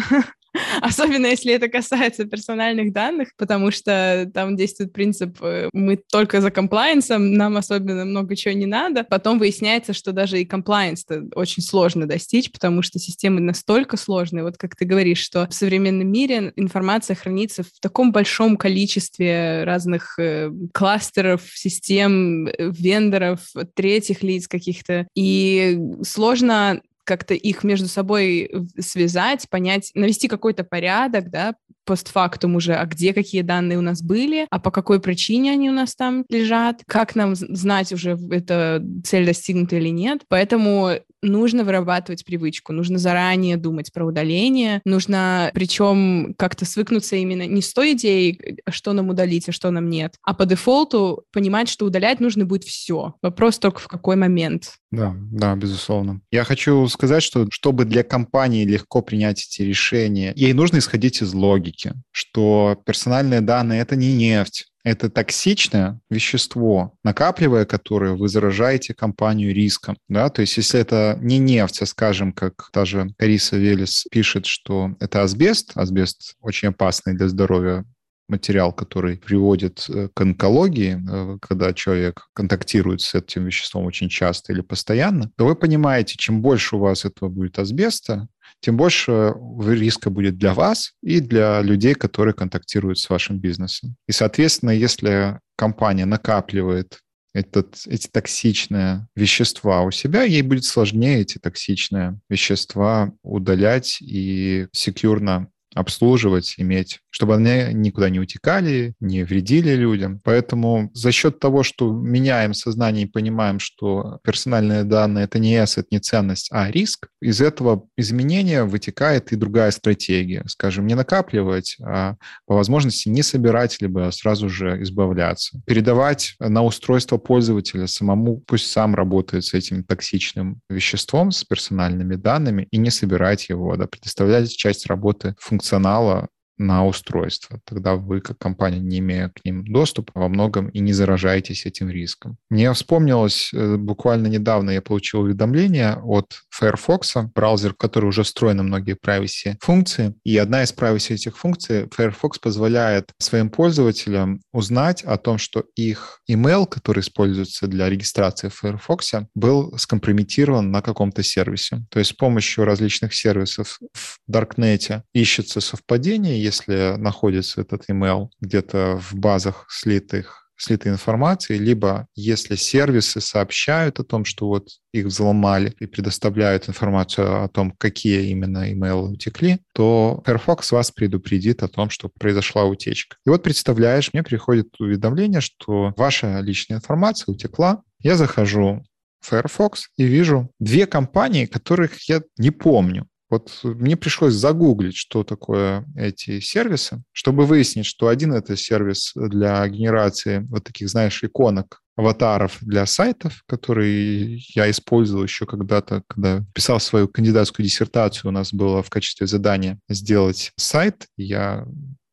особенно 0.82 1.28
если 1.28 1.54
это 1.54 1.67
касается 1.67 2.26
персональных 2.26 2.93
данных, 2.93 3.30
потому 3.38 3.72
что 3.72 4.30
там 4.34 4.56
действует 4.56 4.93
принцип 4.93 5.38
э, 5.41 5.70
«мы 5.74 5.98
только 5.98 6.41
за 6.41 6.52
комплайенсом, 6.52 7.34
нам 7.34 7.58
особенно 7.58 8.06
много 8.06 8.36
чего 8.36 8.54
не 8.54 8.65
надо». 8.65 9.04
Потом 9.04 9.39
выясняется, 9.39 9.93
что 9.93 10.12
даже 10.12 10.41
и 10.41 10.46
комплайенс 10.46 11.06
очень 11.36 11.63
сложно 11.63 12.06
достичь, 12.06 12.52
потому 12.52 12.82
что 12.82 13.00
системы 13.00 13.41
настолько 13.41 13.98
сложные. 13.98 14.43
Вот 14.43 14.58
как 14.58 14.76
ты 14.76 14.86
говоришь, 14.86 15.20
что 15.20 15.48
в 15.48 15.54
современном 15.54 16.12
мире 16.12 16.54
информация 16.56 17.15
хранится 17.15 17.63
в 17.63 17.80
таком 17.82 18.12
большом 18.12 18.58
количестве 18.58 19.63
разных 19.63 20.17
э, 20.20 20.52
кластеров, 20.74 21.41
систем, 21.54 22.48
э, 22.48 22.54
вендоров, 22.60 23.39
третьих 23.76 24.24
лиц 24.24 24.48
каких-то, 24.48 25.08
и 25.15 25.80
сложно 26.04 26.82
как-то 27.08 27.34
их 27.34 27.63
между 27.63 27.88
собой 27.88 28.52
связать, 28.78 29.50
понять, 29.50 29.91
навести 29.96 30.28
какой-то 30.28 30.63
порядок, 30.65 31.32
да, 31.32 31.56
постфактум 31.86 32.56
уже, 32.58 32.76
а 32.76 32.86
где 32.86 33.13
какие 33.13 33.41
данные 33.41 33.78
у 33.78 33.82
нас 33.82 34.04
были, 34.04 34.46
а 34.52 34.60
по 34.60 34.70
какой 34.72 35.00
причине 35.00 35.54
они 35.54 35.70
у 35.70 35.74
нас 35.74 35.96
там 35.96 36.26
лежат, 36.30 36.84
как 36.86 37.15
нам 37.15 37.34
знать 37.34 37.93
уже, 37.93 38.20
эта 38.30 38.84
цель 39.06 39.26
достигнута 39.26 39.78
или 39.78 39.88
нет. 39.88 40.24
Поэтому 40.28 40.91
нужно 41.21 41.63
вырабатывать 41.63 42.25
привычку, 42.25 42.73
нужно 42.73 42.97
заранее 42.97 43.58
думать 43.58 43.91
про 43.91 44.06
удаление, 44.06 44.82
нужно 44.86 45.51
причем 45.53 46.36
как-то 46.38 46.65
свыкнуться 46.65 47.15
именно 47.15 47.45
не 47.45 47.62
с 47.62 47.73
той 47.73 47.93
идеей, 47.93 48.60
что 48.69 48.93
нам 48.93 49.10
удалить, 49.10 49.49
а 49.49 49.51
что 49.51 49.71
нам 49.71 49.89
нет, 49.89 50.15
а 50.23 50.34
по 50.34 50.45
дефолту 50.45 51.23
понимать, 51.32 51.69
что 51.69 51.86
удалять 51.86 52.19
нужно 52.19 52.45
будет 52.45 52.63
все. 52.63 53.15
Вопрос 53.21 53.60
только 53.60 53.80
в 53.80 53.88
какой 53.88 54.15
момент. 54.15 54.73
Да, 54.91 55.15
да, 55.32 55.56
безусловно. 55.56 56.21
Я 56.32 56.43
хочу 56.43 56.88
сказать, 56.88 57.23
что 57.23 57.47
чтобы 57.51 57.86
для 57.86 58.03
компании 58.03 58.65
легко 58.65 59.01
принять 59.01 59.45
эти 59.45 59.62
решения, 59.62 60.34
ей 60.36 60.53
нужно 60.53 60.77
исходить 60.77 61.21
из 61.21 61.34
логики, 61.34 61.93
что 62.12 62.82
персональные 62.86 63.41
данные— 63.41 63.82
это 63.82 63.95
не 63.95 64.13
нефть, 64.13 64.67
это 64.88 65.10
токсичное 65.10 66.00
вещество, 66.10 66.93
накапливая 67.04 67.65
которое, 67.65 68.13
вы 68.13 68.30
заражаете 68.30 68.93
компанию 68.93 69.54
риском. 69.54 69.97
Да? 70.08 70.30
То 70.30 70.41
есть 70.41 70.58
если 70.58 70.80
это 70.80 71.17
не 71.21 71.38
нефть, 71.38 71.82
а, 71.82 71.86
скажем, 71.86 72.32
как 72.32 72.69
та 72.71 72.86
же 72.86 73.10
Кариса 73.17 73.58
Велес 73.58 74.06
пишет, 74.10 74.45
что 74.45 74.95
это 75.00 75.23
асбест, 75.23 75.71
асбест 75.76 76.36
очень 76.41 76.69
опасный 76.69 77.15
для 77.15 77.28
здоровья 77.28 77.86
материал, 78.28 78.74
который 78.74 79.18
приводит 79.18 79.86
э, 79.90 80.10
к 80.13 80.22
онкологии, 80.22 80.98
э, 80.98 81.38
когда 81.42 81.74
человек 81.74 82.28
контактирует 82.34 83.02
с 83.02 83.16
этим 83.16 83.46
веществом 83.46 83.86
очень 83.86 84.10
часто 84.10 84.54
или 84.54 84.62
постоянно, 84.62 85.32
то 85.38 85.46
вы 85.46 85.56
понимаете, 85.56 86.16
чем 86.18 86.42
больше 86.42 86.76
у 86.76 86.80
вас 86.80 87.06
этого 87.06 87.30
будет 87.30 87.58
асбеста, 87.60 88.28
тем 88.60 88.78
больше 88.78 89.34
риска 89.60 90.10
будет 90.10 90.38
для 90.38 90.54
вас 90.54 90.94
и 91.02 91.20
для 91.20 91.62
людей, 91.62 91.94
которые 91.94 92.34
контактируют 92.34 93.00
с 93.00 93.10
вашим 93.10 93.40
бизнесом. 93.40 93.96
И, 94.08 94.12
соответственно, 94.12 94.72
если 94.72 95.40
компания 95.56 96.06
накапливает 96.06 97.00
этот, 97.34 97.84
эти 97.86 98.08
токсичные 98.08 99.08
вещества 99.16 99.84
у 99.84 99.92
себя, 99.92 100.24
ей 100.24 100.42
будет 100.42 100.66
сложнее 100.66 101.22
эти 101.22 101.38
токсичные 101.38 102.20
вещества 102.30 103.13
удалять 103.22 104.02
и 104.02 104.68
секьюрно 104.72 105.50
обслуживать, 105.76 106.56
иметь, 106.58 107.00
чтобы 107.17 107.34
они 107.34 107.73
никуда 107.73 108.12
не 108.12 108.19
утекали, 108.19 108.93
не 108.99 109.23
вредили 109.23 109.71
людям. 109.73 110.21
Поэтому 110.23 110.91
за 110.93 111.12
счет 111.12 111.39
того, 111.39 111.63
что 111.63 111.91
меняем 111.91 112.53
сознание 112.53 113.06
и 113.06 113.10
понимаем, 113.10 113.58
что 113.58 114.19
персональные 114.23 114.84
данные— 114.84 115.23
это 115.25 115.39
не 115.39 115.56
asset, 115.56 115.86
не 115.89 115.97
ценность, 115.97 116.49
а 116.51 116.69
риск, 116.69 117.08
из 117.19 117.41
этого 117.41 117.88
изменения 117.97 118.65
вытекает 118.65 119.32
и 119.32 119.36
другая 119.36 119.71
стратегия. 119.71 120.43
Скажем, 120.45 120.86
не 120.86 120.93
накапливать, 120.93 121.77
а 121.82 122.17
по 122.45 122.53
возможности 122.53 123.10
не 123.10 123.23
собирать, 123.23 123.82
либо 123.82 124.12
сразу 124.12 124.47
же 124.47 124.84
избавляться. 124.84 125.60
Передавать 125.65 126.36
на 126.38 126.63
устройство 126.63 127.17
пользователя 127.17 127.88
самому, 127.88 128.43
пусть 128.45 128.69
сам 128.69 128.93
работает 128.93 129.43
с 129.43 129.56
этим 129.56 129.84
токсичным 129.84 130.62
веществом, 130.69 131.32
с 131.32 131.43
персональными 131.43 132.13
данными, 132.13 132.67
и 132.69 132.77
не 132.77 132.91
собирать 132.91 133.49
его, 133.49 133.75
да, 133.75 133.88
предоставлять 133.88 134.56
часть 134.56 134.86
работы 134.86 135.34
функционала 135.39 136.27
на 136.58 136.86
устройство. 136.86 137.60
Тогда 137.65 137.96
вы, 137.96 138.22
как 138.22 138.38
компания, 138.38 138.80
не 138.80 139.00
имея 139.00 139.30
к 139.30 139.46
ним 139.46 139.65
доступа, 139.65 140.12
во 140.15 140.28
многом 140.28 140.70
и 140.70 140.80
не 140.80 140.93
заражаетесь 140.93 141.65
этим 141.65 141.89
риском. 141.89 142.38
Мне 142.50 142.72
вспомнилось, 142.74 143.52
э, 143.54 143.78
буквально 143.78 144.28
недавно 144.28 144.72
я 144.72 144.82
получил 144.82 145.22
уведомление 145.22 145.98
от 146.04 146.41
Firefox, 146.50 147.15
браузер, 147.36 147.74
который 147.74 148.06
уже 148.06 148.24
встроен 148.24 148.58
на 148.58 148.63
многие 148.63 148.96
privacy 148.96 149.56
функции. 149.62 150.15
И 150.24 150.38
одна 150.38 150.63
из 150.63 150.74
privacy 150.74 151.13
этих 151.13 151.38
функций, 151.38 151.88
Firefox 151.96 152.39
позволяет 152.39 153.12
своим 153.20 153.50
пользователям 153.50 154.41
узнать 154.52 155.04
о 155.04 155.17
том, 155.17 155.38
что 155.38 155.65
их 155.76 156.22
email, 156.30 156.65
который 156.65 157.02
используется 157.02 157.67
для 157.67 157.89
регистрации 157.89 158.50
в 158.50 158.56
Firefox, 158.56 159.12
был 159.36 159.78
скомпрометирован 159.78 160.72
на 160.72 160.82
каком-то 160.82 161.24
сервисе. 161.24 161.86
То 161.89 162.00
есть 162.00 162.12
с 162.12 162.13
помощью 162.13 162.65
различных 162.65 163.13
сервисов 163.13 163.80
в 163.93 164.17
Darknet 164.30 165.02
ищется 165.13 165.62
совпадение, 165.62 166.46
если 166.47 166.95
находится 166.97 167.62
этот 167.62 167.89
email 167.89 168.29
где-то 168.41 168.99
в 169.01 169.15
базах 169.15 169.67
слитых 169.69 170.47
слитой 170.57 170.91
информации, 170.91 171.57
либо 171.57 172.07
если 172.15 172.55
сервисы 172.55 173.21
сообщают 173.21 173.99
о 173.99 174.03
том, 174.03 174.25
что 174.25 174.47
вот 174.47 174.69
их 174.91 175.05
взломали 175.05 175.75
и 175.79 175.86
предоставляют 175.86 176.67
информацию 176.67 177.43
о 177.43 177.47
том, 177.47 177.71
какие 177.71 178.29
именно 178.29 178.71
имейлы 178.71 179.12
утекли, 179.12 179.60
то 179.73 180.23
Firefox 180.25 180.71
вас 180.71 180.91
предупредит 180.91 181.63
о 181.63 181.67
том, 181.67 181.89
что 181.89 182.10
произошла 182.10 182.65
утечка. 182.65 183.17
И 183.25 183.29
вот 183.29 183.43
представляешь, 183.43 184.10
мне 184.13 184.23
приходит 184.23 184.69
уведомление, 184.79 185.41
что 185.41 185.93
ваша 185.95 186.39
личная 186.39 186.77
информация 186.77 187.33
утекла. 187.33 187.83
Я 187.99 188.15
захожу 188.15 188.83
Firefox 189.21 189.89
и 189.97 190.05
вижу 190.05 190.51
две 190.60 190.88
компании, 190.88 191.45
которых 191.45 192.10
я 192.10 192.21
не 192.38 192.51
помню. 192.51 193.07
Вот 193.30 193.60
мне 193.63 193.98
пришлось 193.98 194.34
загуглить, 194.34 194.96
что 194.96 195.24
такое 195.24 195.86
эти 195.96 196.40
сервисы, 196.40 197.04
чтобы 197.12 197.46
выяснить, 197.46 197.86
что 197.86 198.08
один 198.08 198.34
это 198.34 198.56
сервис 198.56 199.12
для 199.16 199.68
генерации 199.68 200.46
вот 200.50 200.63
таких, 200.63 200.90
знаешь, 200.90 201.24
иконок 201.24 201.82
аватаров 201.98 202.58
для 202.62 202.86
сайтов, 202.86 203.44
которые 203.48 204.38
я 204.54 204.70
использовал 204.70 205.24
еще 205.24 205.46
когда-то, 205.46 206.04
когда 206.08 206.46
писал 206.54 206.80
свою 206.80 207.08
кандидатскую 207.08 207.66
диссертацию, 207.66 208.30
у 208.30 208.32
нас 208.32 208.54
было 208.54 208.84
в 208.84 208.90
качестве 208.90 209.26
задания 209.28 209.80
сделать 209.90 210.54
сайт. 210.56 211.08
Я 211.18 211.66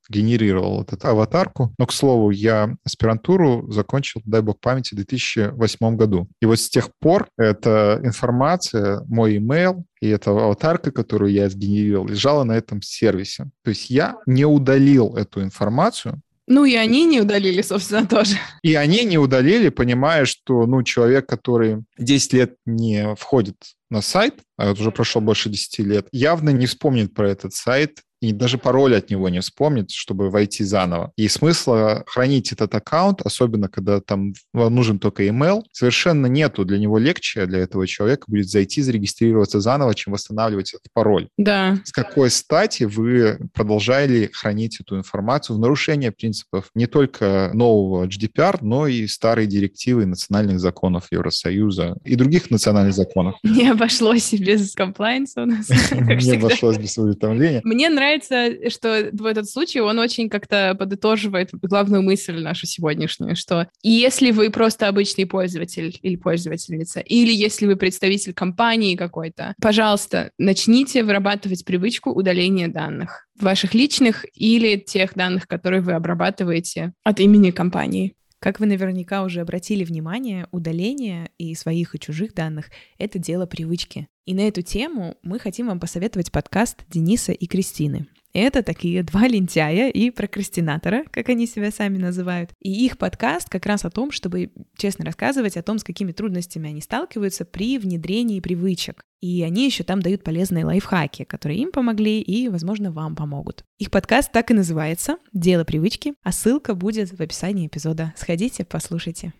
генерировал 0.08 0.82
эту 0.82 0.96
аватарку. 1.06 1.74
Но, 1.78 1.86
к 1.86 1.92
слову, 1.92 2.30
я 2.30 2.74
аспирантуру 2.84 3.70
закончил, 3.70 4.20
дай 4.24 4.42
бог 4.42 4.60
памяти, 4.60 4.94
в 4.94 4.96
2008 4.96 5.96
году. 5.96 6.28
И 6.40 6.46
вот 6.46 6.58
с 6.58 6.68
тех 6.68 6.90
пор 7.00 7.28
эта 7.38 8.00
информация, 8.02 9.02
мой 9.06 9.38
email 9.38 9.82
и 10.00 10.08
эта 10.08 10.30
аватарка, 10.30 10.90
которую 10.90 11.32
я 11.32 11.48
сгенерировал, 11.48 12.06
лежала 12.06 12.44
на 12.44 12.52
этом 12.52 12.82
сервисе. 12.82 13.50
То 13.62 13.70
есть 13.70 13.90
я 13.90 14.16
не 14.26 14.44
удалил 14.44 15.16
эту 15.16 15.42
информацию, 15.42 16.20
ну 16.46 16.64
и 16.64 16.74
они 16.74 17.06
не 17.06 17.20
удалили, 17.20 17.62
собственно, 17.62 18.06
тоже. 18.06 18.36
И 18.62 18.74
они 18.74 19.04
не 19.04 19.16
удалили, 19.16 19.70
понимая, 19.70 20.26
что 20.26 20.66
ну, 20.66 20.82
человек, 20.82 21.26
который 21.26 21.84
10 21.98 22.32
лет 22.34 22.56
не 22.66 23.14
входит 23.16 23.56
на 23.90 24.02
сайт, 24.02 24.40
а 24.58 24.70
это 24.70 24.80
уже 24.80 24.90
прошло 24.90 25.22
больше 25.22 25.48
10 25.48 25.78
лет, 25.80 26.08
явно 26.12 26.50
не 26.50 26.66
вспомнит 26.66 27.14
про 27.14 27.30
этот 27.30 27.54
сайт 27.54 28.00
и 28.24 28.32
даже 28.32 28.58
пароль 28.58 28.96
от 28.96 29.10
него 29.10 29.28
не 29.28 29.40
вспомнит, 29.40 29.90
чтобы 29.90 30.30
войти 30.30 30.64
заново. 30.64 31.12
И 31.16 31.28
смысла 31.28 32.04
хранить 32.06 32.52
этот 32.52 32.74
аккаунт, 32.74 33.20
особенно 33.22 33.68
когда 33.68 34.00
там 34.00 34.32
нужен 34.52 34.98
только 34.98 35.24
email, 35.26 35.62
совершенно 35.72 36.26
нету. 36.26 36.64
Для 36.64 36.78
него 36.78 36.98
легче, 36.98 37.46
для 37.46 37.58
этого 37.58 37.86
человека 37.86 38.24
будет 38.28 38.48
зайти, 38.48 38.80
зарегистрироваться 38.82 39.60
заново, 39.60 39.94
чем 39.94 40.14
восстанавливать 40.14 40.72
этот 40.72 40.86
пароль. 40.92 41.28
Да. 41.36 41.78
С 41.84 41.92
какой 41.92 42.30
стати 42.30 42.84
вы 42.84 43.38
продолжали 43.52 44.30
хранить 44.32 44.80
эту 44.80 44.96
информацию 44.96 45.56
в 45.56 45.60
нарушение 45.60 46.10
принципов 46.10 46.70
не 46.74 46.86
только 46.86 47.50
нового 47.52 48.06
GDPR, 48.06 48.58
но 48.62 48.86
и 48.86 49.06
старой 49.06 49.46
директивы 49.46 50.06
национальных 50.06 50.60
законов 50.60 51.08
Евросоюза 51.10 51.96
и 52.04 52.16
других 52.16 52.50
национальных 52.50 52.94
законов? 52.94 53.36
Не 53.42 53.68
обошлось 53.68 54.32
без 54.32 54.72
комплайнса 54.72 55.42
у 55.42 55.46
нас. 55.46 55.68
Не 55.92 56.36
обошлось 56.36 56.78
без 56.78 56.96
уведомления. 56.96 57.60
Мне 57.64 57.88
нравится 57.88 58.13
нравится, 58.14 58.70
что 58.70 59.10
в 59.12 59.24
этот 59.24 59.48
случай 59.48 59.80
он 59.80 59.98
очень 59.98 60.28
как-то 60.28 60.74
подытоживает 60.78 61.50
главную 61.52 62.02
мысль 62.02 62.38
нашу 62.40 62.66
сегодняшнюю, 62.66 63.36
что 63.36 63.68
если 63.82 64.30
вы 64.30 64.50
просто 64.50 64.88
обычный 64.88 65.26
пользователь 65.26 65.98
или 66.02 66.16
пользовательница, 66.16 67.00
или 67.00 67.32
если 67.32 67.66
вы 67.66 67.76
представитель 67.76 68.34
компании 68.34 68.96
какой-то, 68.96 69.54
пожалуйста, 69.60 70.30
начните 70.38 71.02
вырабатывать 71.02 71.64
привычку 71.64 72.10
удаления 72.10 72.68
данных 72.68 73.26
ваших 73.38 73.74
личных 73.74 74.24
или 74.34 74.76
тех 74.76 75.14
данных, 75.14 75.48
которые 75.48 75.82
вы 75.82 75.92
обрабатываете 75.92 76.92
от 77.02 77.20
имени 77.20 77.50
компании. 77.50 78.14
Как 78.38 78.60
вы 78.60 78.66
наверняка 78.66 79.24
уже 79.24 79.40
обратили 79.40 79.84
внимание, 79.84 80.46
удаление 80.52 81.30
и 81.38 81.54
своих 81.54 81.94
и 81.94 81.98
чужих 81.98 82.34
данных— 82.34 82.66
это 82.98 83.18
дело 83.18 83.46
привычки. 83.46 84.06
И 84.24 84.34
на 84.34 84.48
эту 84.48 84.62
тему 84.62 85.16
мы 85.22 85.38
хотим 85.38 85.66
вам 85.66 85.78
посоветовать 85.78 86.32
подкаст 86.32 86.84
Дениса 86.88 87.32
и 87.32 87.46
Кристины. 87.46 88.06
Это 88.32 88.64
такие 88.64 89.04
два 89.04 89.28
лентяя 89.28 89.90
и 89.90 90.10
прокрастинатора, 90.10 91.04
как 91.12 91.28
они 91.28 91.46
себя 91.46 91.70
сами 91.70 91.98
называют. 91.98 92.50
И 92.60 92.84
их 92.84 92.98
подкаст 92.98 93.48
как 93.48 93.64
раз 93.64 93.84
о 93.84 93.90
том, 93.90 94.10
чтобы 94.10 94.50
честно 94.76 95.04
рассказывать 95.04 95.56
о 95.56 95.62
том, 95.62 95.78
с 95.78 95.84
какими 95.84 96.10
трудностями 96.10 96.68
они 96.68 96.80
сталкиваются 96.80 97.44
при 97.44 97.78
внедрении 97.78 98.40
привычек. 98.40 99.04
И 99.20 99.42
они 99.42 99.66
еще 99.66 99.84
там 99.84 100.02
дают 100.02 100.24
полезные 100.24 100.64
лайфхаки, 100.64 101.24
которые 101.24 101.60
им 101.60 101.70
помогли 101.70 102.20
и, 102.20 102.48
возможно, 102.48 102.90
вам 102.90 103.14
помогут. 103.14 103.64
Их 103.78 103.90
подкаст 103.90 104.32
так 104.32 104.50
и 104.50 104.54
называется 104.54 105.18
«Дело 105.32 105.64
привычки», 105.64 106.14
а 106.22 106.32
ссылка 106.32 106.74
будет 106.74 107.10
в 107.10 107.20
описании 107.20 107.68
эпизода. 107.68 108.12
Сходите, 108.16 108.64
послушайте. 108.64 109.32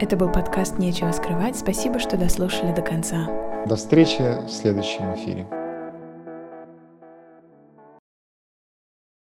Это 0.00 0.16
был 0.16 0.32
подкаст 0.32 0.78
«Нечего 0.78 1.12
скрывать». 1.12 1.58
Спасибо, 1.58 1.98
что 1.98 2.16
дослушали 2.16 2.72
до 2.72 2.80
конца. 2.80 3.28
До 3.66 3.76
встречи 3.76 4.22
в 4.46 4.48
следующем 4.48 5.14
эфире. 5.14 5.46